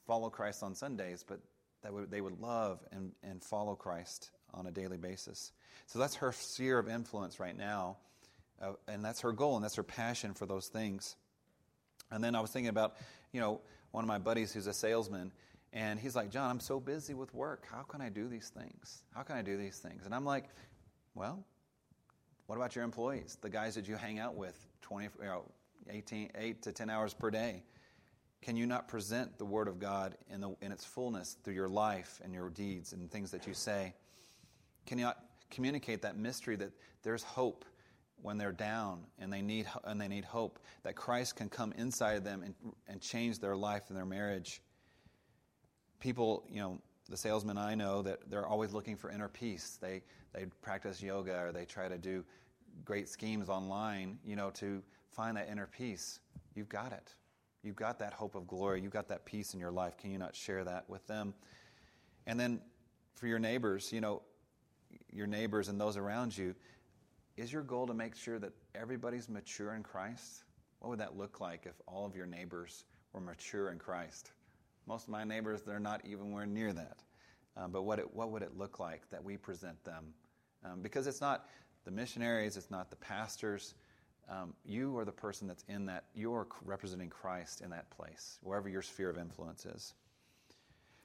follow 0.08 0.30
Christ 0.30 0.64
on 0.64 0.74
Sundays, 0.74 1.24
but 1.28 1.40
that 1.84 2.10
they 2.10 2.22
would 2.22 2.42
love 2.42 2.80
and, 2.92 3.12
and 3.24 3.44
follow 3.44 3.76
Christ 3.76 4.32
on 4.54 4.66
a 4.66 4.72
daily 4.72 4.98
basis. 4.98 5.52
So 5.86 6.00
that's 6.00 6.16
her 6.16 6.32
sphere 6.32 6.80
of 6.80 6.90
influence 6.90 7.40
right 7.40 7.56
now 7.56 7.98
uh, 8.62 8.74
and 8.88 9.04
that's 9.04 9.22
her 9.22 9.32
goal, 9.32 9.56
and 9.56 9.64
that's 9.64 9.76
her 9.76 9.84
passion 9.84 10.34
for 10.34 10.46
those 10.46 10.68
things. 10.68 11.16
And 12.12 12.24
then 12.24 12.36
I 12.36 12.42
was 12.42 12.52
thinking 12.52 12.70
about, 12.70 12.96
you 13.32 13.40
know, 13.40 13.62
one 13.92 14.04
of 14.04 14.08
my 14.08 14.18
buddies 14.18 14.52
who's 14.54 14.68
a 14.68 14.74
salesman, 14.74 15.32
and 15.74 16.00
he's 16.00 16.16
like, 16.16 16.32
John, 16.32 16.50
I'm 16.50 16.60
so 16.60 16.80
busy 16.80 17.14
with 17.14 17.34
work. 17.34 17.66
How 17.72 17.84
can 17.84 18.02
I 18.02 18.10
do 18.10 18.28
these 18.28 18.50
things? 18.50 19.04
How 19.14 19.22
can 19.22 19.36
I 19.38 19.42
do 19.42 19.58
these 19.58 19.78
things? 19.78 20.06
And 20.06 20.16
I'm 20.16 20.26
like, 20.26 20.46
well, 21.16 21.44
What 22.48 22.56
about 22.56 22.76
your 22.76 22.84
employees, 22.84 23.38
the 23.42 23.50
guys 23.50 23.76
that 23.76 23.88
you 23.88 23.96
hang 23.96 24.18
out 24.18 24.36
with 24.36 24.58
20, 24.82 25.10
you 25.20 25.26
know, 25.26 25.44
18, 25.90 26.32
8 26.36 26.62
to 26.64 26.72
10 26.72 26.90
hours 26.90 27.14
per 27.14 27.30
day? 27.30 27.64
Can 28.42 28.56
you 28.56 28.66
not 28.66 28.88
present 28.88 29.38
the 29.38 29.46
Word 29.46 29.68
of 29.68 29.80
God 29.80 30.18
in, 30.34 30.42
the, 30.42 30.56
in 30.62 30.72
its 30.72 30.84
fullness 30.86 31.38
through 31.44 31.54
your 31.54 31.70
life 31.70 32.20
and 32.24 32.34
your 32.34 32.50
deeds 32.50 32.94
and 32.94 33.12
things 33.12 33.32
that 33.32 33.46
you 33.46 33.54
say? 33.54 33.94
Can 34.88 34.98
you 34.98 35.06
not 35.06 35.20
communicate 35.52 36.02
that 36.02 36.18
mystery 36.18 36.56
that 36.56 36.72
there's 37.04 37.22
hope 37.22 37.66
when 38.22 38.38
they're 38.38 38.52
down 38.52 39.06
and 39.18 39.32
they 39.32 39.42
need, 39.42 39.68
and 39.84 40.00
they 40.00 40.08
need 40.08 40.26
hope, 40.26 40.60
that 40.84 40.96
Christ 40.96 41.36
can 41.36 41.50
come 41.50 41.72
inside 41.74 42.18
of 42.18 42.24
them 42.24 42.44
and, 42.44 42.54
and 42.88 43.02
change 43.02 43.40
their 43.40 43.56
life 43.56 43.84
and 43.90 43.98
their 43.98 44.06
marriage? 44.06 44.62
People, 46.00 46.46
you 46.50 46.62
know, 46.62 46.80
the 47.10 47.18
salesmen 47.18 47.58
I 47.58 47.76
know 47.76 48.02
that 48.04 48.30
they're 48.30 48.46
always 48.46 48.72
looking 48.72 48.96
for 48.96 49.10
inner 49.10 49.28
peace. 49.28 49.78
They, 49.82 50.04
they 50.34 50.46
practice 50.62 51.02
yoga 51.02 51.40
or 51.40 51.52
they 51.52 51.66
try 51.66 51.88
to 51.88 51.98
do 51.98 52.24
great 52.86 53.10
schemes 53.10 53.50
online, 53.50 54.20
you 54.26 54.36
know, 54.36 54.52
to 54.52 54.82
find 55.10 55.36
that 55.38 55.50
inner 55.50 55.68
peace. 55.68 56.20
You've 56.56 56.70
got 56.70 56.92
it. 56.92 57.14
You've 57.64 57.76
got 57.76 58.00
that 58.00 58.14
hope 58.14 58.36
of 58.36 58.48
glory. 58.48 58.82
You've 58.82 58.94
got 58.94 59.10
that 59.10 59.26
peace 59.26 59.54
in 59.54 59.60
your 59.60 59.72
life. 59.72 59.98
Can 59.98 60.12
you 60.12 60.18
not 60.18 60.36
share 60.36 60.64
that 60.64 60.90
with 60.90 61.06
them? 61.08 61.34
And 62.26 62.40
then 62.40 62.62
for 63.16 63.28
your 63.28 63.40
neighbors, 63.40 63.92
you 63.92 64.02
know, 64.02 64.22
your 65.12 65.28
neighbors 65.28 65.68
and 65.68 65.80
those 65.80 65.98
around 65.98 66.38
you, 66.38 66.56
is 67.40 67.54
your 67.54 67.62
goal 67.64 67.88
to 67.88 67.94
make 67.94 68.16
sure 68.16 68.38
that 68.38 68.52
everybody's 68.76 69.30
mature 69.30 69.74
in 69.74 69.82
Christ? 69.82 70.44
What 70.80 70.90
would 70.90 71.00
that 71.00 71.18
look 71.18 71.40
like 71.40 71.66
if 71.66 71.74
all 71.88 72.06
of 72.06 72.16
your 72.16 72.26
neighbors 72.26 72.84
were 73.14 73.22
mature 73.22 73.72
in 73.72 73.80
Christ? 73.80 74.32
Most 74.86 75.04
of 75.04 75.10
my 75.10 75.24
neighbors, 75.24 75.62
they're 75.62 75.80
not 75.80 76.02
even 76.06 76.32
where 76.32 76.46
near 76.46 76.74
that. 76.74 76.98
Um, 77.56 77.72
but 77.72 77.84
what, 77.84 77.98
it, 78.00 78.14
what 78.14 78.32
would 78.32 78.42
it 78.42 78.58
look 78.58 78.80
like 78.80 79.10
that 79.10 79.24
we 79.24 79.38
present 79.38 79.82
them? 79.86 80.14
Um, 80.66 80.82
because 80.82 81.08
it's 81.08 81.22
not 81.22 81.48
the 81.86 81.92
missionaries, 81.92 82.58
it's 82.58 82.70
not 82.70 82.90
the 82.90 82.98
pastors, 82.98 83.74
um, 84.30 84.54
you 84.66 84.98
are 84.98 85.06
the 85.06 85.12
person 85.12 85.48
that's 85.48 85.64
in 85.70 85.86
that, 85.86 86.04
you're 86.14 86.48
representing 86.64 87.10
Christ 87.10 87.62
in 87.62 87.70
that 87.72 87.90
place, 87.90 88.38
wherever 88.44 88.68
your 88.70 88.82
sphere 88.82 89.10
of 89.10 89.18
influence 89.18 89.66
is. 89.66 89.94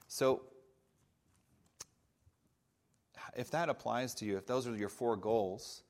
So, 0.07 0.41
if 3.35 3.49
that 3.51 3.69
applies 3.69 4.13
to 4.15 4.25
you, 4.25 4.37
if 4.37 4.45
those 4.45 4.67
are 4.67 4.75
your 4.75 4.89
four 4.89 5.15
goals, 5.15 5.81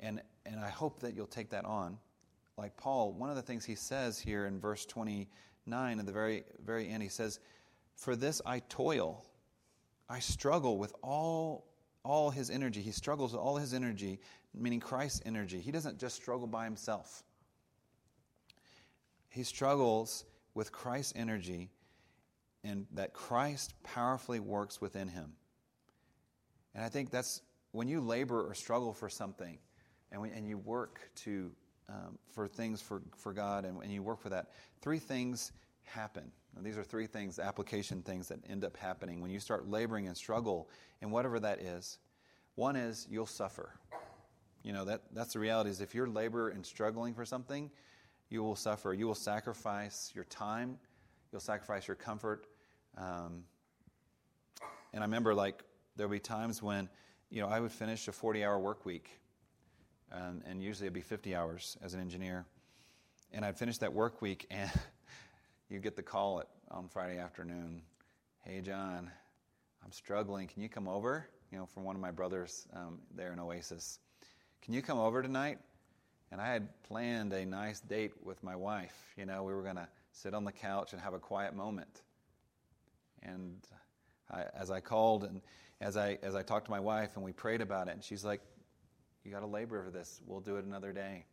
and, 0.00 0.22
and 0.44 0.60
I 0.60 0.68
hope 0.68 1.00
that 1.00 1.14
you'll 1.14 1.26
take 1.26 1.50
that 1.50 1.64
on, 1.64 1.98
like 2.56 2.76
Paul, 2.76 3.12
one 3.12 3.30
of 3.30 3.36
the 3.36 3.42
things 3.42 3.64
he 3.64 3.74
says 3.74 4.18
here 4.18 4.46
in 4.46 4.60
verse 4.60 4.86
29 4.86 5.98
at 5.98 6.06
the 6.06 6.12
very, 6.12 6.44
very 6.64 6.88
end, 6.88 7.02
he 7.02 7.08
says, 7.08 7.38
For 7.94 8.16
this 8.16 8.40
I 8.46 8.60
toil, 8.60 9.24
I 10.08 10.20
struggle 10.20 10.78
with 10.78 10.94
all 11.02 11.66
all 12.06 12.30
his 12.30 12.50
energy. 12.50 12.80
He 12.80 12.92
struggles 12.92 13.32
with 13.32 13.40
all 13.40 13.56
his 13.56 13.74
energy, 13.74 14.20
meaning 14.54 14.80
Christ's 14.80 15.20
energy. 15.26 15.60
He 15.60 15.72
doesn't 15.72 15.98
just 15.98 16.14
struggle 16.14 16.46
by 16.46 16.64
himself, 16.64 17.22
he 19.28 19.42
struggles 19.42 20.24
with 20.54 20.72
Christ's 20.72 21.12
energy, 21.16 21.70
and 22.64 22.86
that 22.92 23.12
Christ 23.12 23.74
powerfully 23.82 24.40
works 24.40 24.80
within 24.80 25.08
him. 25.08 25.32
And 26.74 26.84
I 26.84 26.88
think 26.88 27.10
that's 27.10 27.42
when 27.72 27.88
you 27.88 28.00
labor 28.00 28.48
or 28.48 28.54
struggle 28.54 28.94
for 28.94 29.10
something, 29.10 29.58
and, 30.12 30.20
we, 30.20 30.30
and 30.30 30.48
you 30.48 30.58
work 30.58 31.10
to 31.16 31.50
um, 31.88 32.18
for 32.30 32.48
things 32.48 32.82
for, 32.82 33.02
for 33.16 33.32
God, 33.32 33.64
and, 33.64 33.80
and 33.82 33.92
you 33.92 34.02
work 34.02 34.20
for 34.20 34.28
that, 34.30 34.50
three 34.80 34.98
things 34.98 35.52
happen. 35.84 36.30
These 36.62 36.78
are 36.78 36.84
three 36.84 37.06
things, 37.06 37.38
application 37.38 38.02
things 38.02 38.28
that 38.28 38.38
end 38.48 38.64
up 38.64 38.76
happening 38.76 39.20
when 39.20 39.30
you 39.30 39.38
start 39.38 39.68
laboring 39.68 40.06
and 40.06 40.16
struggle 40.16 40.70
and 41.02 41.12
whatever 41.12 41.38
that 41.40 41.60
is. 41.60 41.98
One 42.54 42.76
is 42.76 43.06
you'll 43.10 43.26
suffer. 43.26 43.74
You 44.62 44.72
know, 44.72 44.84
that, 44.86 45.02
that's 45.12 45.34
the 45.34 45.38
reality 45.38 45.70
is 45.70 45.80
if 45.80 45.94
you're 45.94 46.08
labor 46.08 46.48
and 46.48 46.64
struggling 46.64 47.14
for 47.14 47.24
something, 47.24 47.70
you 48.30 48.42
will 48.42 48.56
suffer. 48.56 48.94
You 48.94 49.06
will 49.06 49.14
sacrifice 49.14 50.10
your 50.14 50.24
time. 50.24 50.78
You'll 51.30 51.40
sacrifice 51.40 51.86
your 51.86 51.94
comfort. 51.94 52.46
Um, 52.96 53.44
and 54.92 55.02
I 55.02 55.06
remember, 55.06 55.34
like, 55.34 55.62
there'll 55.96 56.10
be 56.10 56.18
times 56.18 56.62
when, 56.62 56.88
you 57.30 57.42
know, 57.42 57.48
I 57.48 57.60
would 57.60 57.70
finish 57.70 58.08
a 58.08 58.12
40 58.12 58.44
hour 58.44 58.58
work 58.58 58.86
week, 58.86 59.20
and, 60.10 60.42
and 60.46 60.62
usually 60.62 60.86
it'd 60.86 60.94
be 60.94 61.00
50 61.00 61.34
hours 61.34 61.76
as 61.82 61.94
an 61.94 62.00
engineer. 62.00 62.44
And 63.32 63.44
I'd 63.44 63.58
finish 63.58 63.78
that 63.78 63.92
work 63.92 64.22
week, 64.22 64.46
and 64.50 64.70
you 65.68 65.78
get 65.78 65.96
the 65.96 66.02
call 66.02 66.40
at, 66.40 66.48
on 66.70 66.88
Friday 66.88 67.18
afternoon 67.18 67.82
Hey, 68.46 68.60
John, 68.60 69.10
I'm 69.84 69.90
struggling. 69.90 70.46
Can 70.46 70.62
you 70.62 70.68
come 70.68 70.86
over? 70.86 71.26
You 71.50 71.58
know, 71.58 71.66
from 71.66 71.82
one 71.82 71.96
of 71.96 72.00
my 72.00 72.12
brothers 72.12 72.68
um, 72.72 73.00
there 73.12 73.32
in 73.32 73.40
Oasis. 73.40 73.98
Can 74.62 74.72
you 74.72 74.82
come 74.82 74.98
over 74.98 75.20
tonight? 75.20 75.58
And 76.30 76.40
I 76.40 76.52
had 76.52 76.68
planned 76.84 77.32
a 77.32 77.44
nice 77.44 77.80
date 77.80 78.12
with 78.22 78.40
my 78.44 78.54
wife. 78.54 78.94
You 79.16 79.26
know, 79.26 79.42
we 79.42 79.52
were 79.52 79.64
going 79.64 79.74
to 79.74 79.88
sit 80.12 80.32
on 80.32 80.44
the 80.44 80.52
couch 80.52 80.92
and 80.92 81.02
have 81.02 81.12
a 81.12 81.18
quiet 81.18 81.56
moment. 81.56 82.02
And 83.24 83.66
I, 84.30 84.44
as 84.54 84.70
I 84.70 84.78
called 84.78 85.24
and 85.24 85.40
as 85.80 85.96
I, 85.96 86.20
as 86.22 86.36
I 86.36 86.42
talked 86.42 86.66
to 86.66 86.70
my 86.70 86.78
wife 86.78 87.16
and 87.16 87.24
we 87.24 87.32
prayed 87.32 87.62
about 87.62 87.88
it, 87.88 87.94
and 87.94 88.04
she's 88.04 88.24
like, 88.24 88.42
You 89.26 89.32
got 89.32 89.40
to 89.40 89.46
labor 89.46 89.82
for 89.82 89.90
this. 89.90 90.20
We'll 90.24 90.38
do 90.38 90.56
it 90.56 90.64
another 90.64 90.92
day. 90.92 91.24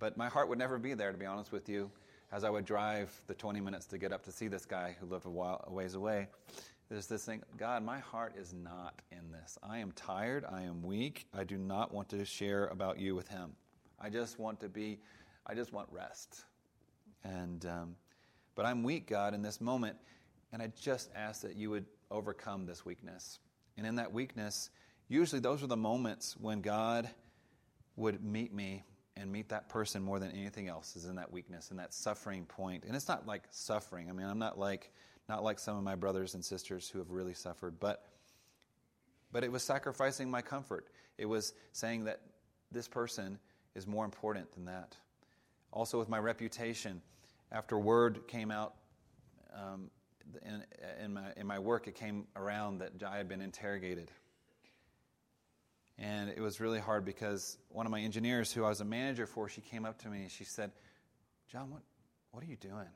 But 0.00 0.16
my 0.16 0.28
heart 0.28 0.48
would 0.48 0.58
never 0.58 0.76
be 0.76 0.94
there, 0.94 1.12
to 1.12 1.18
be 1.18 1.24
honest 1.24 1.52
with 1.52 1.68
you 1.68 1.88
as 2.32 2.42
I 2.42 2.50
would 2.50 2.64
drive 2.64 3.12
the 3.28 3.34
20 3.34 3.60
minutes 3.60 3.86
to 3.86 3.98
get 3.98 4.12
up 4.12 4.24
to 4.24 4.32
see 4.32 4.48
this 4.48 4.66
guy 4.66 4.96
who 4.98 5.06
lived 5.06 5.24
a, 5.24 5.30
while, 5.30 5.62
a 5.68 5.72
ways 5.72 5.94
away, 5.94 6.26
there's 6.88 7.06
this 7.06 7.24
thing 7.24 7.42
God, 7.56 7.84
my 7.84 8.00
heart 8.00 8.34
is 8.36 8.52
not 8.52 9.02
in 9.12 9.30
this. 9.30 9.56
I 9.62 9.78
am 9.78 9.92
tired. 9.92 10.44
I 10.50 10.62
am 10.62 10.82
weak. 10.82 11.28
I 11.32 11.44
do 11.44 11.56
not 11.56 11.94
want 11.94 12.08
to 12.08 12.24
share 12.24 12.66
about 12.66 12.98
you 12.98 13.14
with 13.14 13.28
him. 13.28 13.52
I 14.00 14.10
just 14.10 14.40
want 14.40 14.58
to 14.60 14.68
be, 14.68 14.98
I 15.46 15.54
just 15.54 15.72
want 15.72 15.88
rest. 15.92 16.44
And, 17.22 17.64
um, 17.66 17.96
but 18.56 18.66
I'm 18.66 18.82
weak, 18.82 19.06
God, 19.06 19.32
in 19.32 19.42
this 19.42 19.60
moment, 19.60 19.96
and 20.52 20.60
I 20.60 20.72
just 20.80 21.10
ask 21.14 21.42
that 21.42 21.54
you 21.54 21.70
would 21.70 21.86
overcome 22.10 22.66
this 22.66 22.84
weakness. 22.84 23.38
And 23.76 23.86
in 23.86 23.94
that 23.94 24.12
weakness, 24.12 24.70
usually 25.14 25.40
those 25.40 25.62
are 25.62 25.68
the 25.68 25.76
moments 25.76 26.36
when 26.38 26.60
God 26.60 27.08
would 27.96 28.22
meet 28.22 28.52
me 28.52 28.82
and 29.16 29.30
meet 29.30 29.48
that 29.50 29.68
person 29.68 30.02
more 30.02 30.18
than 30.18 30.32
anything 30.32 30.68
else 30.68 30.96
is 30.96 31.04
in 31.04 31.14
that 31.16 31.30
weakness 31.30 31.70
and 31.70 31.78
that 31.78 31.94
suffering 31.94 32.44
point. 32.46 32.84
And 32.84 32.96
it's 32.96 33.06
not 33.06 33.26
like 33.26 33.44
suffering. 33.50 34.10
I 34.10 34.12
mean, 34.12 34.26
I'm 34.26 34.40
not 34.40 34.58
like 34.58 34.90
not 35.28 35.42
like 35.42 35.58
some 35.58 35.76
of 35.76 35.84
my 35.84 35.94
brothers 35.94 36.34
and 36.34 36.44
sisters 36.44 36.88
who 36.88 36.98
have 36.98 37.10
really 37.10 37.32
suffered, 37.32 37.78
but 37.78 38.04
but 39.32 39.44
it 39.44 39.50
was 39.50 39.62
sacrificing 39.62 40.30
my 40.30 40.42
comfort. 40.42 40.88
It 41.16 41.26
was 41.26 41.54
saying 41.72 42.04
that 42.04 42.20
this 42.72 42.88
person 42.88 43.38
is 43.74 43.86
more 43.86 44.04
important 44.04 44.52
than 44.52 44.64
that. 44.66 44.96
Also, 45.72 45.98
with 45.98 46.08
my 46.08 46.18
reputation, 46.18 47.00
after 47.50 47.78
word 47.78 48.26
came 48.28 48.50
out 48.50 48.74
um, 49.54 49.90
in, 50.44 50.64
in, 51.02 51.14
my, 51.14 51.32
in 51.36 51.46
my 51.46 51.58
work, 51.58 51.88
it 51.88 51.94
came 51.94 52.26
around 52.36 52.78
that 52.78 53.02
I 53.02 53.16
had 53.16 53.28
been 53.28 53.40
interrogated 53.40 54.10
and 55.98 56.30
it 56.30 56.40
was 56.40 56.60
really 56.60 56.80
hard 56.80 57.04
because 57.04 57.56
one 57.68 57.86
of 57.86 57.92
my 57.92 58.00
engineers, 58.00 58.52
who 58.52 58.64
I 58.64 58.68
was 58.68 58.80
a 58.80 58.84
manager 58.84 59.26
for, 59.26 59.48
she 59.48 59.60
came 59.60 59.84
up 59.84 59.98
to 60.02 60.08
me 60.08 60.22
and 60.22 60.30
she 60.30 60.44
said, 60.44 60.72
John, 61.50 61.70
what, 61.70 61.82
what 62.32 62.42
are 62.42 62.46
you 62.46 62.56
doing? 62.56 62.88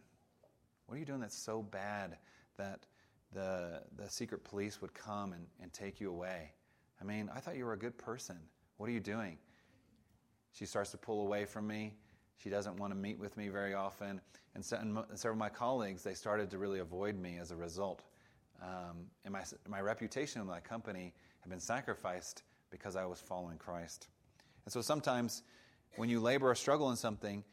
What 0.87 0.97
are 0.97 0.99
you 0.99 1.05
doing 1.05 1.21
that's 1.21 1.39
so 1.39 1.63
bad 1.63 2.17
that 2.57 2.87
the, 3.33 3.83
the 3.97 4.11
secret 4.11 4.43
police 4.43 4.81
would 4.81 4.95
come 4.95 5.33
and, 5.33 5.47
and 5.63 5.73
take 5.73 6.01
you 6.01 6.11
away? 6.11 6.53
I 7.01 7.05
mean, 7.05 7.31
I 7.33 7.39
thought 7.39 7.57
you 7.57 7.67
were 7.67 7.75
a 7.75 7.79
good 7.79 7.97
person. 7.97 8.39
What 8.79 8.89
are 8.89 8.93
you 8.93 9.01
doing? 9.01 9.39
She 10.53 10.67
starts 10.67 10.91
to 10.91 10.97
pull 10.97 11.21
away 11.21 11.45
from 11.45 11.69
me. 11.69 11.95
She 12.37 12.51
doesn't 12.51 12.77
want 12.79 12.93
to 12.93 12.99
meet 12.99 13.19
with 13.19 13.37
me 13.37 13.49
very 13.49 13.75
often. 13.75 14.21
And, 14.55 14.65
so, 14.65 14.77
and 14.77 14.99
several 15.15 15.35
of 15.35 15.39
my 15.39 15.49
colleagues, 15.51 16.03
they 16.03 16.15
started 16.15 16.51
to 16.51 16.59
really 16.59 16.81
avoid 16.81 17.17
me 17.17 17.39
as 17.39 17.53
a 17.53 17.57
result. 17.57 18.03
Um, 18.61 19.07
and 19.25 19.33
my, 19.33 19.45
my 19.69 19.81
reputation 19.81 20.41
in 20.41 20.47
my 20.49 20.59
company 20.59 21.15
had 21.41 21.51
been 21.51 21.61
sacrificed 21.61 22.43
because 22.71 22.97
I 22.97 23.05
was 23.05 23.21
following 23.21 23.59
Christ. 23.59 24.09
And 24.65 24.73
so 24.73 24.81
sometimes 24.81 25.43
when 25.97 26.09
you 26.09 26.21
labor 26.21 26.51
or 26.51 26.55
struggle 26.55 26.91
in 26.91 26.97
something, 26.97 27.45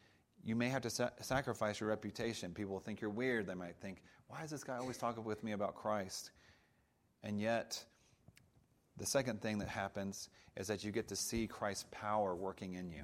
you 0.43 0.55
may 0.55 0.69
have 0.69 0.81
to 0.83 0.89
sa- 0.89 1.09
sacrifice 1.21 1.79
your 1.79 1.89
reputation. 1.89 2.53
People 2.53 2.73
will 2.73 2.79
think 2.79 3.01
you're 3.01 3.09
weird. 3.09 3.47
They 3.47 3.55
might 3.55 3.77
think, 3.81 4.03
why 4.27 4.43
is 4.43 4.51
this 4.51 4.63
guy 4.63 4.77
always 4.77 4.97
talking 4.97 5.23
with 5.23 5.43
me 5.43 5.53
about 5.53 5.75
Christ? 5.75 6.31
And 7.23 7.39
yet, 7.39 7.83
the 8.97 9.05
second 9.05 9.41
thing 9.41 9.59
that 9.59 9.67
happens 9.67 10.29
is 10.55 10.67
that 10.67 10.83
you 10.83 10.91
get 10.91 11.07
to 11.09 11.15
see 11.15 11.47
Christ's 11.47 11.85
power 11.91 12.35
working 12.35 12.73
in 12.73 12.89
you. 12.89 13.03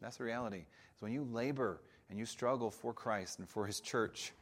That's 0.00 0.18
the 0.18 0.24
reality. 0.24 0.64
So 0.96 1.06
when 1.06 1.12
you 1.12 1.24
labor 1.24 1.80
and 2.10 2.18
you 2.18 2.26
struggle 2.26 2.70
for 2.70 2.92
Christ 2.92 3.38
and 3.38 3.48
for 3.48 3.66
his 3.66 3.80
church, 3.80 4.32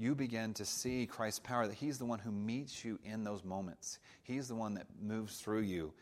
you 0.00 0.14
begin 0.14 0.54
to 0.54 0.64
see 0.64 1.04
Christ's 1.04 1.40
power, 1.40 1.66
that 1.66 1.74
He's 1.74 1.98
the 1.98 2.06
one 2.06 2.18
who 2.18 2.32
meets 2.32 2.82
you 2.84 2.98
in 3.04 3.22
those 3.22 3.44
moments. 3.44 3.98
He's 4.22 4.48
the 4.48 4.54
one 4.54 4.74
that 4.74 4.86
moves 5.00 5.36
through 5.36 5.60
you. 5.60 5.92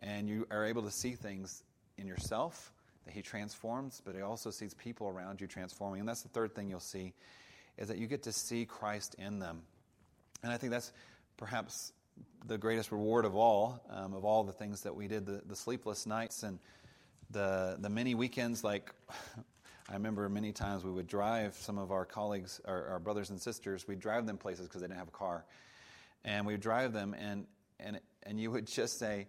And 0.00 0.28
you 0.28 0.46
are 0.50 0.66
able 0.66 0.82
to 0.82 0.90
see 0.90 1.12
things 1.12 1.62
in 1.96 2.06
yourself 2.06 2.70
that 3.06 3.14
He 3.14 3.22
transforms, 3.22 4.02
but 4.04 4.14
He 4.14 4.20
also 4.20 4.50
sees 4.50 4.74
people 4.74 5.08
around 5.08 5.40
you 5.40 5.46
transforming. 5.46 6.00
And 6.00 6.08
that's 6.08 6.20
the 6.20 6.28
third 6.28 6.54
thing 6.54 6.68
you'll 6.68 6.80
see, 6.80 7.14
is 7.78 7.88
that 7.88 7.96
you 7.96 8.06
get 8.06 8.24
to 8.24 8.32
see 8.32 8.66
Christ 8.66 9.16
in 9.18 9.38
them. 9.38 9.62
And 10.42 10.52
I 10.52 10.58
think 10.58 10.70
that's 10.70 10.92
perhaps 11.38 11.92
the 12.46 12.58
greatest 12.58 12.92
reward 12.92 13.24
of 13.24 13.34
all, 13.34 13.82
um, 13.88 14.12
of 14.12 14.26
all 14.26 14.44
the 14.44 14.52
things 14.52 14.82
that 14.82 14.94
we 14.94 15.08
did, 15.08 15.24
the, 15.24 15.40
the 15.46 15.56
sleepless 15.56 16.06
nights 16.06 16.42
and 16.42 16.58
the, 17.30 17.78
the 17.80 17.88
many 17.88 18.14
weekends. 18.14 18.62
Like, 18.62 18.94
I 19.88 19.94
remember 19.94 20.28
many 20.28 20.52
times 20.52 20.84
we 20.84 20.90
would 20.90 21.06
drive 21.06 21.54
some 21.54 21.78
of 21.78 21.92
our 21.92 22.04
colleagues, 22.04 22.60
our, 22.64 22.86
our 22.88 22.98
brothers 22.98 23.30
and 23.30 23.40
sisters, 23.40 23.86
we'd 23.86 24.00
drive 24.00 24.26
them 24.26 24.36
places 24.36 24.66
because 24.66 24.80
they 24.80 24.88
didn't 24.88 24.98
have 24.98 25.08
a 25.08 25.12
car. 25.12 25.44
And 26.24 26.44
we'd 26.44 26.60
drive 26.60 26.92
them, 26.92 27.14
and, 27.14 27.46
and, 27.78 28.00
and 28.24 28.40
you 28.40 28.50
would 28.50 28.66
just 28.66 28.98
say, 28.98 29.28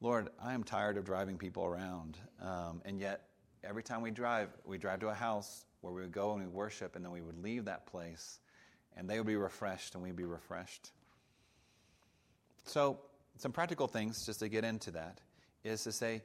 Lord, 0.00 0.30
I 0.42 0.54
am 0.54 0.64
tired 0.64 0.96
of 0.96 1.04
driving 1.04 1.36
people 1.36 1.66
around. 1.66 2.16
Um, 2.40 2.80
and 2.86 2.98
yet, 2.98 3.26
every 3.62 3.82
time 3.82 4.00
we 4.00 4.10
drive, 4.10 4.48
we 4.64 4.78
drive 4.78 5.00
to 5.00 5.08
a 5.08 5.14
house 5.14 5.66
where 5.82 5.92
we 5.92 6.00
would 6.00 6.12
go 6.12 6.32
and 6.32 6.40
we 6.40 6.48
worship, 6.48 6.96
and 6.96 7.04
then 7.04 7.12
we 7.12 7.20
would 7.20 7.42
leave 7.42 7.66
that 7.66 7.86
place, 7.86 8.38
and 8.96 9.10
they 9.10 9.18
would 9.18 9.26
be 9.26 9.36
refreshed, 9.36 9.94
and 9.94 10.02
we'd 10.02 10.16
be 10.16 10.24
refreshed. 10.24 10.90
So, 12.64 12.98
some 13.36 13.52
practical 13.52 13.88
things 13.88 14.24
just 14.24 14.40
to 14.40 14.48
get 14.48 14.64
into 14.64 14.90
that 14.92 15.20
is 15.64 15.84
to 15.84 15.92
say, 15.92 16.22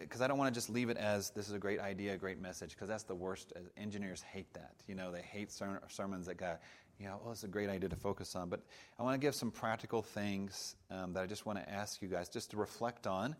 because 0.00 0.20
I 0.20 0.26
don't 0.26 0.38
want 0.38 0.52
to 0.52 0.58
just 0.58 0.68
leave 0.68 0.90
it 0.90 0.96
as 0.96 1.30
this 1.30 1.48
is 1.48 1.54
a 1.54 1.58
great 1.58 1.78
idea, 1.78 2.14
a 2.14 2.16
great 2.16 2.40
message, 2.40 2.70
because 2.70 2.88
that's 2.88 3.04
the 3.04 3.14
worst. 3.14 3.52
Engineers 3.76 4.20
hate 4.20 4.52
that. 4.54 4.74
You 4.88 4.94
know, 4.94 5.12
they 5.12 5.22
hate 5.22 5.52
ser- 5.52 5.82
sermons 5.88 6.26
that 6.26 6.36
got, 6.36 6.60
you 6.98 7.06
know, 7.06 7.20
oh, 7.24 7.30
it's 7.30 7.44
a 7.44 7.48
great 7.48 7.70
idea 7.70 7.88
to 7.88 7.96
focus 7.96 8.34
on. 8.34 8.48
But 8.48 8.62
I 8.98 9.04
want 9.04 9.14
to 9.14 9.24
give 9.24 9.34
some 9.34 9.52
practical 9.52 10.02
things 10.02 10.74
um, 10.90 11.12
that 11.12 11.22
I 11.22 11.26
just 11.26 11.46
want 11.46 11.58
to 11.58 11.70
ask 11.70 12.02
you 12.02 12.08
guys 12.08 12.28
just 12.28 12.50
to 12.50 12.56
reflect 12.56 13.06
on 13.06 13.36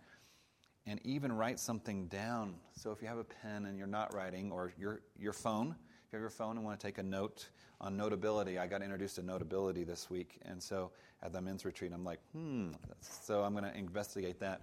and 0.87 1.01
even 1.05 1.33
write 1.33 1.59
something 1.59 2.07
down. 2.07 2.55
So 2.77 2.93
if 2.93 3.03
you 3.03 3.09
have 3.09 3.19
a 3.19 3.25
pen 3.25 3.65
and 3.67 3.77
you're 3.77 3.87
not 3.87 4.15
writing, 4.15 4.53
or 4.53 4.73
your, 4.79 5.01
your 5.19 5.33
phone, 5.33 5.75
if 6.07 6.13
you 6.13 6.17
have 6.17 6.21
your 6.21 6.31
phone 6.31 6.57
and 6.57 6.65
want 6.65 6.79
to 6.79 6.87
take 6.87 6.99
a 6.99 7.03
note 7.03 7.49
on 7.81 7.97
notability, 7.97 8.59
I 8.59 8.69
got 8.69 8.83
introduced 8.83 9.17
to 9.17 9.23
notability 9.23 9.83
this 9.83 10.11
week. 10.11 10.39
And 10.43 10.63
so 10.63 10.93
at 11.23 11.33
the 11.33 11.41
men's 11.41 11.65
retreat, 11.65 11.91
I'm 11.93 12.05
like, 12.05 12.21
hmm. 12.33 12.69
So 13.01 13.43
I'm 13.43 13.53
going 13.53 13.65
to 13.65 13.77
investigate 13.77 14.39
that. 14.41 14.61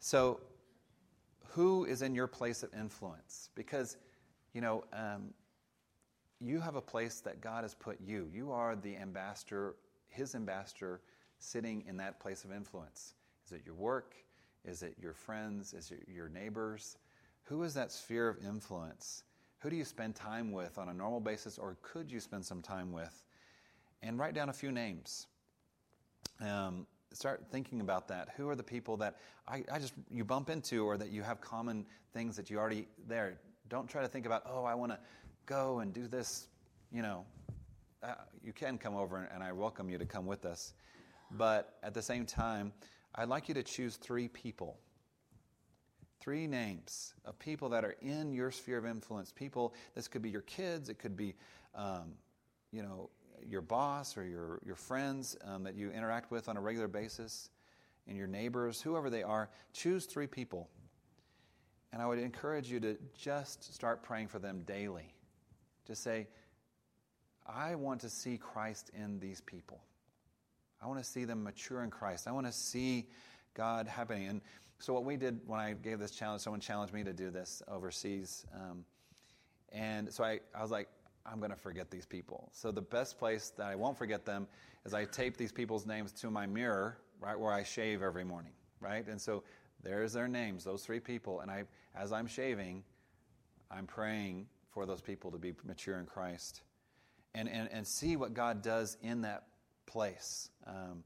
So 0.00 0.40
who 1.56 1.86
is 1.86 2.02
in 2.02 2.14
your 2.14 2.26
place 2.26 2.62
of 2.62 2.68
influence? 2.74 3.48
Because, 3.54 3.96
you 4.52 4.60
know, 4.60 4.84
um, 4.92 5.32
you 6.38 6.60
have 6.60 6.74
a 6.74 6.82
place 6.82 7.20
that 7.20 7.40
God 7.40 7.64
has 7.64 7.74
put 7.74 7.98
you. 7.98 8.28
You 8.30 8.52
are 8.52 8.76
the 8.76 8.94
ambassador, 8.94 9.76
His 10.08 10.34
ambassador, 10.34 11.00
sitting 11.38 11.82
in 11.88 11.96
that 11.96 12.20
place 12.20 12.44
of 12.44 12.52
influence. 12.52 13.14
Is 13.46 13.52
it 13.52 13.62
your 13.64 13.74
work? 13.74 14.16
Is 14.66 14.82
it 14.82 14.96
your 15.00 15.14
friends? 15.14 15.72
Is 15.72 15.92
it 15.92 16.06
your 16.14 16.28
neighbors? 16.28 16.98
Who 17.44 17.62
is 17.62 17.72
that 17.72 17.90
sphere 17.90 18.28
of 18.28 18.36
influence? 18.44 19.22
Who 19.60 19.70
do 19.70 19.76
you 19.76 19.84
spend 19.86 20.14
time 20.14 20.52
with 20.52 20.76
on 20.76 20.90
a 20.90 20.94
normal 20.94 21.20
basis, 21.20 21.56
or 21.56 21.78
could 21.80 22.12
you 22.12 22.20
spend 22.20 22.44
some 22.44 22.60
time 22.60 22.92
with? 22.92 23.22
And 24.02 24.18
write 24.18 24.34
down 24.34 24.50
a 24.50 24.52
few 24.52 24.72
names. 24.72 25.26
Um, 26.38 26.86
start 27.16 27.44
thinking 27.50 27.80
about 27.80 28.08
that. 28.08 28.28
Who 28.36 28.48
are 28.48 28.54
the 28.54 28.62
people 28.62 28.96
that 28.98 29.16
I, 29.48 29.64
I, 29.72 29.78
just 29.78 29.94
you 30.10 30.24
bump 30.24 30.50
into, 30.50 30.84
or 30.84 30.96
that 30.98 31.10
you 31.10 31.22
have 31.22 31.40
common 31.40 31.86
things 32.12 32.36
that 32.36 32.50
you 32.50 32.58
already 32.58 32.86
there? 33.08 33.38
Don't 33.68 33.88
try 33.88 34.02
to 34.02 34.08
think 34.08 34.26
about, 34.26 34.42
oh, 34.46 34.64
I 34.64 34.74
want 34.74 34.92
to 34.92 34.98
go 35.46 35.80
and 35.80 35.92
do 35.92 36.06
this. 36.06 36.48
You 36.92 37.02
know, 37.02 37.24
uh, 38.02 38.14
you 38.44 38.52
can 38.52 38.78
come 38.78 38.94
over, 38.94 39.28
and 39.34 39.42
I 39.42 39.52
welcome 39.52 39.88
you 39.88 39.98
to 39.98 40.06
come 40.06 40.26
with 40.26 40.44
us. 40.44 40.74
But 41.32 41.78
at 41.82 41.94
the 41.94 42.02
same 42.02 42.26
time, 42.26 42.72
I'd 43.14 43.28
like 43.28 43.48
you 43.48 43.54
to 43.54 43.62
choose 43.62 43.96
three 43.96 44.28
people, 44.28 44.78
three 46.20 46.46
names 46.46 47.14
of 47.24 47.38
people 47.38 47.68
that 47.70 47.84
are 47.84 47.96
in 48.02 48.32
your 48.32 48.50
sphere 48.50 48.78
of 48.78 48.86
influence. 48.86 49.32
People, 49.32 49.74
this 49.94 50.06
could 50.06 50.22
be 50.22 50.30
your 50.30 50.42
kids, 50.42 50.88
it 50.88 50.98
could 50.98 51.16
be, 51.16 51.34
um, 51.74 52.12
you 52.72 52.82
know, 52.82 53.10
your 53.48 53.62
boss 53.62 54.16
or 54.16 54.24
your, 54.24 54.60
your 54.64 54.76
friends 54.76 55.36
um, 55.44 55.64
that 55.64 55.74
you 55.74 55.90
interact 55.90 56.30
with 56.30 56.48
on 56.48 56.56
a 56.56 56.60
regular 56.60 56.88
basis, 56.88 57.50
and 58.08 58.16
your 58.16 58.26
neighbors, 58.26 58.80
whoever 58.80 59.10
they 59.10 59.22
are, 59.22 59.50
choose 59.72 60.06
three 60.06 60.26
people. 60.26 60.68
And 61.92 62.00
I 62.00 62.06
would 62.06 62.18
encourage 62.18 62.70
you 62.70 62.78
to 62.80 62.96
just 63.18 63.74
start 63.74 64.02
praying 64.02 64.28
for 64.28 64.38
them 64.38 64.62
daily. 64.66 65.12
Just 65.86 66.02
say, 66.02 66.28
I 67.46 67.74
want 67.74 68.00
to 68.02 68.08
see 68.08 68.38
Christ 68.38 68.90
in 68.94 69.18
these 69.18 69.40
people. 69.40 69.80
I 70.82 70.86
want 70.86 70.98
to 70.98 71.04
see 71.04 71.24
them 71.24 71.42
mature 71.42 71.82
in 71.82 71.90
Christ. 71.90 72.28
I 72.28 72.32
want 72.32 72.46
to 72.46 72.52
see 72.52 73.08
God 73.54 73.88
happening. 73.88 74.28
And 74.28 74.40
so, 74.78 74.92
what 74.92 75.04
we 75.04 75.16
did 75.16 75.40
when 75.46 75.58
I 75.58 75.72
gave 75.72 75.98
this 75.98 76.10
challenge, 76.10 76.42
someone 76.42 76.60
challenged 76.60 76.92
me 76.92 77.02
to 77.04 77.12
do 77.12 77.30
this 77.30 77.62
overseas. 77.66 78.44
Um, 78.54 78.84
and 79.72 80.12
so 80.12 80.24
I, 80.24 80.40
I 80.54 80.62
was 80.62 80.70
like, 80.70 80.88
I'm 81.30 81.38
going 81.38 81.50
to 81.50 81.56
forget 81.56 81.90
these 81.90 82.06
people. 82.06 82.50
So 82.52 82.70
the 82.70 82.82
best 82.82 83.18
place 83.18 83.52
that 83.56 83.66
I 83.66 83.74
won't 83.74 83.98
forget 83.98 84.24
them 84.24 84.46
is 84.84 84.94
I 84.94 85.04
tape 85.04 85.36
these 85.36 85.52
people's 85.52 85.86
names 85.86 86.12
to 86.12 86.30
my 86.30 86.46
mirror, 86.46 86.98
right 87.20 87.38
where 87.38 87.52
I 87.52 87.62
shave 87.62 88.02
every 88.02 88.24
morning, 88.24 88.52
right? 88.80 89.06
And 89.06 89.20
so 89.20 89.42
there's 89.82 90.12
their 90.12 90.28
names, 90.28 90.64
those 90.64 90.84
three 90.84 91.00
people. 91.00 91.40
And 91.40 91.50
I, 91.50 91.64
as 91.94 92.12
I'm 92.12 92.26
shaving, 92.26 92.82
I'm 93.70 93.86
praying 93.86 94.46
for 94.70 94.86
those 94.86 95.00
people 95.00 95.30
to 95.30 95.38
be 95.38 95.54
mature 95.64 95.98
in 95.98 96.06
Christ 96.06 96.62
and, 97.34 97.48
and, 97.48 97.68
and 97.72 97.86
see 97.86 98.16
what 98.16 98.34
God 98.34 98.62
does 98.62 98.96
in 99.02 99.22
that 99.22 99.44
place. 99.86 100.50
Um, 100.66 101.02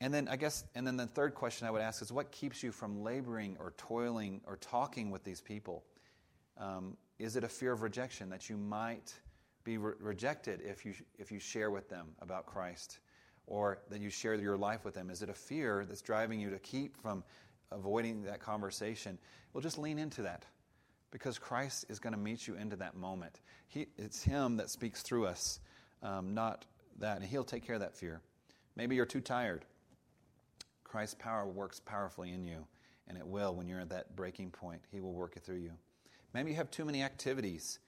and 0.00 0.12
then 0.12 0.26
I 0.28 0.36
guess, 0.36 0.64
and 0.74 0.84
then 0.86 0.96
the 0.96 1.06
third 1.06 1.34
question 1.34 1.66
I 1.66 1.70
would 1.70 1.80
ask 1.80 2.02
is 2.02 2.10
what 2.12 2.32
keeps 2.32 2.62
you 2.62 2.72
from 2.72 3.02
laboring 3.02 3.56
or 3.60 3.72
toiling 3.76 4.40
or 4.46 4.56
talking 4.56 5.10
with 5.10 5.22
these 5.22 5.40
people? 5.40 5.84
Um, 6.58 6.96
is 7.18 7.36
it 7.36 7.44
a 7.44 7.48
fear 7.48 7.72
of 7.72 7.82
rejection 7.82 8.30
that 8.30 8.48
you 8.48 8.56
might 8.56 9.14
be 9.64 9.78
re- 9.78 9.94
rejected 10.00 10.60
if 10.62 10.84
you, 10.84 10.94
if 11.18 11.30
you 11.30 11.38
share 11.38 11.70
with 11.70 11.88
them 11.88 12.08
about 12.20 12.46
Christ 12.46 12.98
or 13.46 13.78
that 13.90 14.00
you 14.00 14.10
share 14.10 14.34
your 14.34 14.56
life 14.56 14.84
with 14.84 14.94
them? 14.94 15.10
Is 15.10 15.22
it 15.22 15.28
a 15.28 15.34
fear 15.34 15.84
that's 15.86 16.02
driving 16.02 16.40
you 16.40 16.50
to 16.50 16.58
keep 16.58 16.96
from 16.96 17.22
avoiding 17.70 18.22
that 18.22 18.40
conversation? 18.40 19.18
Well, 19.52 19.62
just 19.62 19.78
lean 19.78 19.98
into 19.98 20.22
that 20.22 20.44
because 21.10 21.38
Christ 21.38 21.84
is 21.88 21.98
going 21.98 22.14
to 22.14 22.18
meet 22.18 22.46
you 22.48 22.54
into 22.54 22.76
that 22.76 22.96
moment. 22.96 23.40
He, 23.68 23.86
it's 23.96 24.22
Him 24.22 24.56
that 24.56 24.70
speaks 24.70 25.02
through 25.02 25.26
us, 25.26 25.60
um, 26.02 26.34
not 26.34 26.64
that. 26.98 27.18
And 27.18 27.24
He'll 27.24 27.44
take 27.44 27.64
care 27.66 27.74
of 27.74 27.82
that 27.82 27.94
fear. 27.94 28.20
Maybe 28.74 28.96
you're 28.96 29.06
too 29.06 29.20
tired. 29.20 29.64
Christ's 30.84 31.16
power 31.18 31.46
works 31.46 31.80
powerfully 31.80 32.32
in 32.32 32.44
you, 32.44 32.66
and 33.06 33.16
it 33.16 33.26
will 33.26 33.54
when 33.54 33.68
you're 33.68 33.80
at 33.80 33.90
that 33.90 34.16
breaking 34.16 34.50
point. 34.50 34.82
He 34.90 35.00
will 35.00 35.12
work 35.12 35.36
it 35.36 35.44
through 35.44 35.56
you. 35.56 35.72
Maybe 36.34 36.50
you 36.50 36.56
have 36.56 36.70
too 36.70 36.84
many 36.84 37.02
activities, 37.02 37.78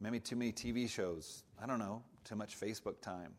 maybe 0.00 0.20
too 0.20 0.36
many 0.36 0.52
TV 0.52 0.88
shows. 0.88 1.44
I 1.62 1.66
don't 1.66 1.78
know, 1.78 2.02
too 2.24 2.36
much 2.36 2.58
Facebook 2.58 3.00
time. 3.00 3.34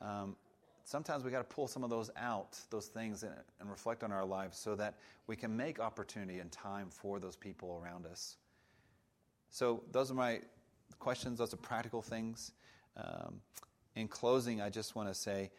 Um, 0.00 0.36
sometimes 0.84 1.24
we 1.24 1.30
got 1.30 1.48
to 1.48 1.54
pull 1.54 1.66
some 1.66 1.84
of 1.84 1.90
those 1.90 2.10
out, 2.16 2.58
those 2.70 2.86
things, 2.86 3.22
and, 3.22 3.34
and, 3.60 3.70
reflect 3.70 4.02
on 4.02 4.12
our 4.12 4.24
lives 4.24 4.58
so 4.58 4.74
that 4.76 4.96
we 5.26 5.36
can 5.36 5.54
make 5.56 5.80
opportunity 5.80 6.40
and 6.40 6.50
time 6.50 6.88
for 6.90 7.20
those 7.20 7.36
people 7.36 7.80
around 7.82 8.06
us. 8.06 8.36
So, 9.50 9.84
those 9.92 10.10
are 10.10 10.14
my 10.14 10.40
questions, 10.98 11.38
those 11.38 11.54
are 11.54 11.58
practical 11.58 12.02
things. 12.02 12.52
Um, 12.96 13.40
in 13.96 14.08
closing, 14.08 14.60
I 14.60 14.70
just 14.70 14.96
want 14.96 15.08
to 15.08 15.14
say 15.14 15.50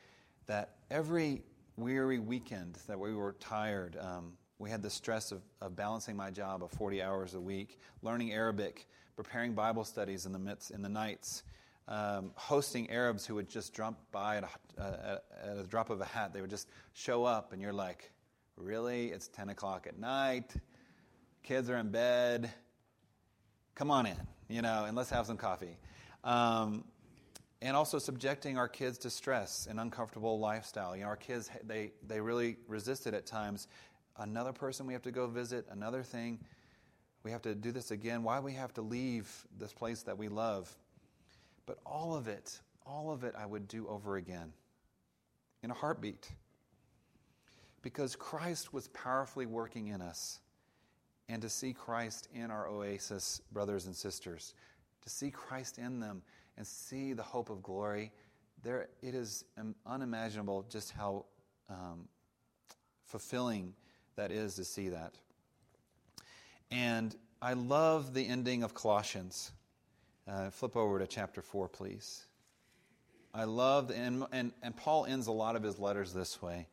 that 0.48 0.76
every 0.92 1.44
weary 1.78 2.20
weekend 2.20 2.78
that 2.88 3.00
we 3.00 3.14
were 3.14 3.34
tired, 3.40 3.98
um, 4.00 4.34
we 4.60 4.70
had 4.70 4.82
the 4.82 4.90
stress 4.90 5.32
of, 5.32 5.42
of 5.62 5.76
balancing 5.76 6.16
my 6.16 6.32
job 6.32 6.64
of 6.64 6.72
40 6.72 7.02
hours 7.02 7.34
a 7.34 7.40
week, 7.40 7.80
learning 8.02 8.32
Arabic, 8.32 8.88
preparing 9.16 9.54
Bible 9.54 9.84
studies 9.84 10.26
in 10.26 10.32
the 10.32 10.40
midst, 10.40 10.72
in 10.72 10.82
the 10.82 10.90
nights, 10.90 11.44
um, 11.88 12.32
hosting 12.36 12.90
Arabs 12.90 13.26
who 13.26 13.36
would 13.36 13.50
just 13.50 13.74
drop 13.74 14.00
by 14.12 14.38
at 14.38 14.44
a, 14.78 14.82
uh, 14.82 15.18
at 15.44 15.58
a 15.58 15.64
drop 15.64 15.90
of 15.90 16.02
a 16.02 16.06
hat. 16.06 16.34
They 16.34 16.42
would 16.42 16.50
just 16.50 16.70
show 16.94 17.26
up, 17.26 17.54
and 17.54 17.62
you're 17.62 17.74
like, 17.74 18.12
really? 18.58 19.08
It's 19.08 19.28
10 19.28 19.50
o'clock 19.50 19.88
at 19.88 20.00
night. 20.00 20.54
Kids 21.44 21.70
are 21.70 21.78
in 21.78 21.90
bed. 21.90 22.50
Come 23.76 23.92
on 23.92 24.06
in, 24.06 24.16
you 24.48 24.62
know, 24.62 24.86
and 24.86 24.96
let's 24.96 25.10
have 25.10 25.26
some 25.26 25.38
coffee. 25.38 25.78
Um, 26.24 26.86
and 27.62 27.76
also 27.76 28.00
subjecting 28.00 28.58
our 28.58 28.68
kids 28.68 28.98
to 29.00 29.10
stress 29.10 29.68
and 29.70 29.80
uncomfortable 29.80 30.40
lifestyle. 30.40 30.96
You 30.96 31.04
know, 31.04 31.10
our 31.10 31.16
kids 31.16 31.50
they 31.64 31.92
they 32.08 32.22
really 32.22 32.58
resisted 32.68 33.14
at 33.14 33.26
times 33.26 33.68
another 34.18 34.54
person 34.54 34.86
we 34.86 34.94
have 34.94 35.02
to 35.04 35.12
go 35.12 35.28
visit, 35.28 35.66
another 35.70 36.04
thing. 36.04 36.40
We 37.24 37.32
have 37.32 37.42
to 37.44 37.56
do 37.56 37.72
this 37.72 37.92
again. 37.92 38.24
Why 38.24 38.40
we 38.40 38.54
have 38.54 38.74
to 38.76 38.82
leave 38.82 39.30
this 39.60 39.74
place 39.74 40.04
that 40.04 40.18
we 40.18 40.28
love. 40.28 40.74
But 41.66 41.80
all 41.86 42.16
of 42.16 42.28
it, 42.28 42.60
all 42.86 43.12
of 43.12 43.24
it, 43.24 43.34
I 43.38 43.46
would 43.46 43.68
do 43.68 43.88
over 43.88 44.18
again 44.18 44.54
in 45.64 45.72
a 45.72 45.74
heartbeat. 45.74 46.30
Because 47.82 48.16
Christ 48.16 48.74
was 48.74 48.88
powerfully 48.90 49.46
working 49.46 49.88
in 49.88 50.02
us. 50.02 50.40
And 51.28 51.42
to 51.42 51.50
see 51.50 51.74
Christ 51.74 52.28
in 52.34 52.52
our 52.52 52.68
oasis, 52.68 53.42
brothers 53.52 53.88
and 53.88 53.96
sisters, 53.96 54.54
to 55.02 55.10
see 55.10 55.32
Christ 55.32 55.80
in 55.80 56.00
them 56.00 56.22
and 56.58 56.66
see 56.66 57.14
the 57.14 57.24
hope 57.24 57.50
of 57.50 57.64
glory, 57.64 58.12
there, 58.64 58.90
it 59.02 59.16
is 59.16 59.46
unimaginable 59.86 60.66
just 60.70 60.92
how 60.92 61.26
um, 61.70 62.08
fulfilling 63.06 63.74
that 64.16 64.32
is 64.32 64.56
to 64.56 64.64
see 64.64 64.90
that. 64.90 65.14
And 66.72 67.16
I 67.42 67.54
love 67.54 68.14
the 68.14 68.28
ending 68.28 68.64
of 68.64 68.74
Colossians. 68.74 69.52
Uh, 70.28 70.50
flip 70.50 70.76
over 70.76 71.00
to 71.00 71.08
chapter 71.08 71.42
4, 71.42 71.68
please. 71.70 72.26
I 73.34 73.44
love, 73.44 73.90
the, 73.90 73.96
and, 73.96 74.24
and, 74.32 74.54
and 74.64 74.76
Paul 74.76 75.06
ends 75.06 75.28
a 75.28 75.32
lot 75.32 75.56
of 75.56 75.64
his 75.64 75.78
letters 75.78 76.14
this 76.14 76.42
way. 76.42 76.68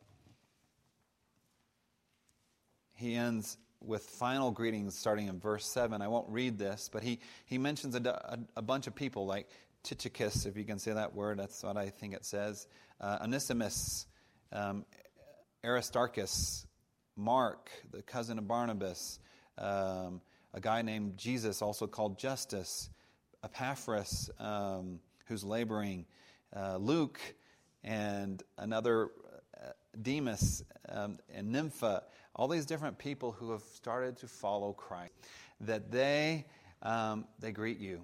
He 2.95 3.15
ends 3.15 3.57
with 3.81 4.03
final 4.03 4.49
greetings 4.49 4.97
starting 4.97 5.27
in 5.27 5.39
verse 5.39 5.65
7. 5.65 6.01
I 6.01 6.07
won't 6.07 6.29
read 6.29 6.57
this, 6.57 6.89
but 6.91 7.03
he, 7.03 7.19
he 7.45 7.57
mentions 7.57 7.95
a, 7.95 7.99
a, 7.99 8.39
a 8.57 8.61
bunch 8.61 8.87
of 8.87 8.95
people 8.95 9.25
like 9.25 9.47
Tychicus, 9.83 10.45
if 10.45 10.55
you 10.55 10.63
can 10.63 10.79
say 10.79 10.93
that 10.93 11.13
word, 11.13 11.37
that's 11.37 11.61
what 11.61 11.75
I 11.75 11.89
think 11.89 12.13
it 12.13 12.23
says, 12.23 12.67
uh, 13.01 13.19
Onesimus, 13.21 14.07
um, 14.53 14.85
Aristarchus, 15.65 16.65
Mark, 17.15 17.69
the 17.91 18.01
cousin 18.01 18.37
of 18.37 18.47
Barnabas, 18.47 19.19
um, 19.57 20.21
a 20.53 20.59
guy 20.59 20.81
named 20.81 21.17
Jesus, 21.17 21.61
also 21.61 21.87
called 21.87 22.17
Justus, 22.17 22.89
Epaphras, 23.43 24.29
um, 24.39 24.99
who's 25.27 25.43
laboring, 25.43 26.05
uh, 26.55 26.77
Luke, 26.77 27.19
and 27.83 28.41
another 28.57 29.09
uh, 29.61 29.69
Demas, 30.01 30.63
um, 30.89 31.19
and 31.33 31.51
Nympha, 31.51 32.03
all 32.35 32.47
these 32.47 32.65
different 32.65 32.97
people 32.97 33.31
who 33.31 33.51
have 33.51 33.63
started 33.75 34.17
to 34.17 34.27
follow 34.27 34.73
Christ, 34.73 35.13
that 35.61 35.91
they, 35.91 36.45
um, 36.81 37.25
they 37.39 37.51
greet 37.51 37.79
you. 37.79 38.01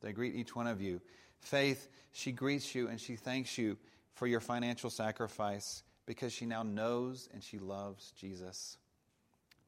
They 0.00 0.12
greet 0.12 0.34
each 0.34 0.54
one 0.54 0.66
of 0.66 0.80
you. 0.80 1.00
Faith, 1.40 1.88
she 2.12 2.32
greets 2.32 2.74
you 2.74 2.88
and 2.88 3.00
she 3.00 3.16
thanks 3.16 3.58
you 3.58 3.76
for 4.14 4.26
your 4.26 4.40
financial 4.40 4.90
sacrifice 4.90 5.82
because 6.08 6.32
she 6.32 6.46
now 6.46 6.62
knows 6.62 7.28
and 7.34 7.44
she 7.44 7.58
loves 7.58 8.12
Jesus. 8.18 8.78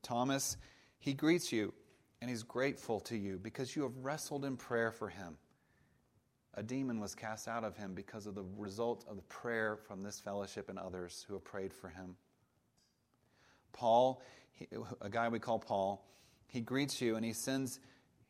Thomas, 0.02 0.56
he 0.98 1.12
greets 1.12 1.52
you 1.52 1.74
and 2.22 2.30
he's 2.30 2.42
grateful 2.42 2.98
to 3.00 3.16
you 3.16 3.38
because 3.38 3.76
you 3.76 3.82
have 3.82 3.92
wrestled 4.02 4.46
in 4.46 4.56
prayer 4.56 4.90
for 4.90 5.10
him. 5.10 5.36
A 6.54 6.62
demon 6.62 6.98
was 6.98 7.14
cast 7.14 7.46
out 7.46 7.62
of 7.62 7.76
him 7.76 7.92
because 7.92 8.26
of 8.26 8.34
the 8.34 8.44
result 8.56 9.04
of 9.06 9.16
the 9.16 9.22
prayer 9.24 9.76
from 9.76 10.02
this 10.02 10.18
fellowship 10.18 10.70
and 10.70 10.78
others 10.78 11.26
who 11.28 11.34
have 11.34 11.44
prayed 11.44 11.74
for 11.74 11.90
him. 11.90 12.16
Paul, 13.74 14.22
a 15.02 15.10
guy 15.10 15.28
we 15.28 15.38
call 15.38 15.58
Paul, 15.58 16.08
he 16.46 16.62
greets 16.62 17.02
you 17.02 17.16
and 17.16 17.24
he 17.24 17.34
sends, 17.34 17.80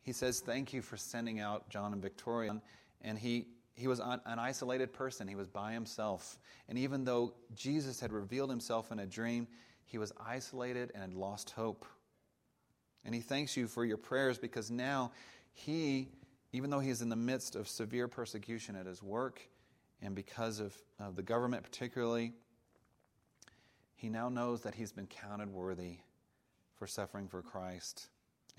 he 0.02 0.12
says, 0.12 0.40
Thank 0.40 0.72
you 0.72 0.82
for 0.82 0.96
sending 0.96 1.38
out 1.38 1.68
John 1.70 1.92
and 1.92 2.02
Victoria. 2.02 2.60
And 3.02 3.16
he, 3.16 3.46
he 3.80 3.88
was 3.88 3.98
an 3.98 4.38
isolated 4.38 4.92
person, 4.92 5.26
he 5.26 5.34
was 5.34 5.48
by 5.48 5.72
himself. 5.72 6.38
And 6.68 6.76
even 6.76 7.04
though 7.04 7.32
Jesus 7.54 7.98
had 7.98 8.12
revealed 8.12 8.50
himself 8.50 8.92
in 8.92 8.98
a 8.98 9.06
dream, 9.06 9.48
he 9.86 9.96
was 9.96 10.12
isolated 10.24 10.92
and 10.94 11.02
had 11.02 11.14
lost 11.14 11.50
hope. 11.50 11.86
And 13.06 13.14
he 13.14 13.22
thanks 13.22 13.56
you 13.56 13.66
for 13.66 13.84
your 13.84 13.96
prayers 13.96 14.38
because 14.38 14.70
now 14.70 15.12
he, 15.52 16.08
even 16.52 16.68
though 16.68 16.78
he's 16.78 17.00
in 17.00 17.08
the 17.08 17.16
midst 17.16 17.56
of 17.56 17.66
severe 17.68 18.06
persecution 18.06 18.76
at 18.76 18.84
his 18.84 19.02
work 19.02 19.40
and 20.02 20.14
because 20.14 20.60
of, 20.60 20.76
of 20.98 21.16
the 21.16 21.22
government 21.22 21.62
particularly, 21.62 22.34
he 23.96 24.10
now 24.10 24.28
knows 24.28 24.60
that 24.60 24.74
he's 24.74 24.92
been 24.92 25.06
counted 25.06 25.48
worthy 25.48 25.96
for 26.76 26.86
suffering 26.86 27.28
for 27.28 27.40
Christ. 27.40 28.08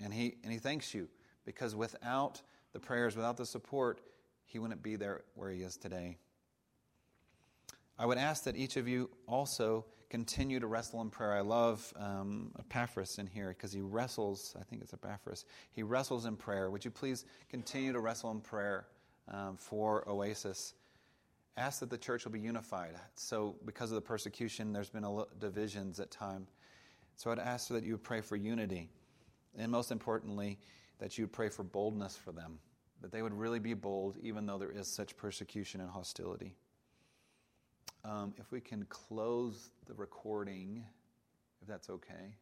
And 0.02 0.12
he, 0.12 0.34
and 0.42 0.52
he 0.52 0.58
thanks 0.58 0.92
you 0.92 1.08
because 1.44 1.76
without 1.76 2.42
the 2.72 2.80
prayers, 2.80 3.14
without 3.14 3.36
the 3.36 3.46
support, 3.46 4.00
he 4.52 4.58
wouldn't 4.58 4.82
be 4.82 4.96
there 4.96 5.22
where 5.34 5.50
he 5.50 5.62
is 5.62 5.76
today. 5.76 6.18
I 7.98 8.06
would 8.06 8.18
ask 8.18 8.44
that 8.44 8.56
each 8.56 8.76
of 8.76 8.86
you 8.86 9.10
also 9.26 9.86
continue 10.10 10.60
to 10.60 10.66
wrestle 10.66 11.00
in 11.00 11.08
prayer. 11.08 11.32
I 11.32 11.40
love 11.40 11.92
um, 11.96 12.52
Epaphras 12.58 13.18
in 13.18 13.26
here 13.26 13.48
because 13.48 13.72
he 13.72 13.80
wrestles, 13.80 14.54
I 14.60 14.62
think 14.64 14.82
it's 14.82 14.92
Epaphras, 14.92 15.46
he 15.72 15.82
wrestles 15.82 16.26
in 16.26 16.36
prayer. 16.36 16.70
Would 16.70 16.84
you 16.84 16.90
please 16.90 17.24
continue 17.48 17.92
to 17.92 18.00
wrestle 18.00 18.30
in 18.30 18.40
prayer 18.40 18.86
um, 19.28 19.56
for 19.56 20.06
Oasis? 20.08 20.74
ask 21.56 21.80
that 21.80 21.90
the 21.90 21.98
church 21.98 22.24
will 22.24 22.32
be 22.32 22.40
unified. 22.40 22.94
So, 23.14 23.56
because 23.64 23.90
of 23.90 23.96
the 23.96 24.00
persecution, 24.00 24.72
there's 24.72 24.90
been 24.90 25.04
a 25.04 25.24
divisions 25.38 26.00
at 26.00 26.10
time. 26.10 26.46
So, 27.16 27.30
I'd 27.30 27.38
ask 27.38 27.68
that 27.68 27.84
you 27.84 27.92
would 27.92 28.02
pray 28.02 28.20
for 28.20 28.36
unity, 28.36 28.88
and 29.56 29.70
most 29.70 29.92
importantly, 29.92 30.58
that 30.98 31.18
you 31.18 31.24
would 31.24 31.32
pray 31.32 31.48
for 31.48 31.62
boldness 31.62 32.16
for 32.16 32.32
them, 32.32 32.58
that 33.02 33.12
they 33.12 33.22
would 33.22 33.34
really 33.34 33.58
be 33.58 33.74
bold, 33.74 34.16
even 34.22 34.46
though 34.46 34.58
there 34.58 34.70
is 34.70 34.88
such 34.88 35.16
persecution 35.16 35.80
and 35.80 35.90
hostility. 35.90 36.54
Um, 38.04 38.32
if 38.38 38.50
we 38.50 38.60
can 38.60 38.84
close 38.86 39.70
the 39.86 39.94
recording, 39.94 40.84
if 41.60 41.68
that's 41.68 41.90
okay. 41.90 42.34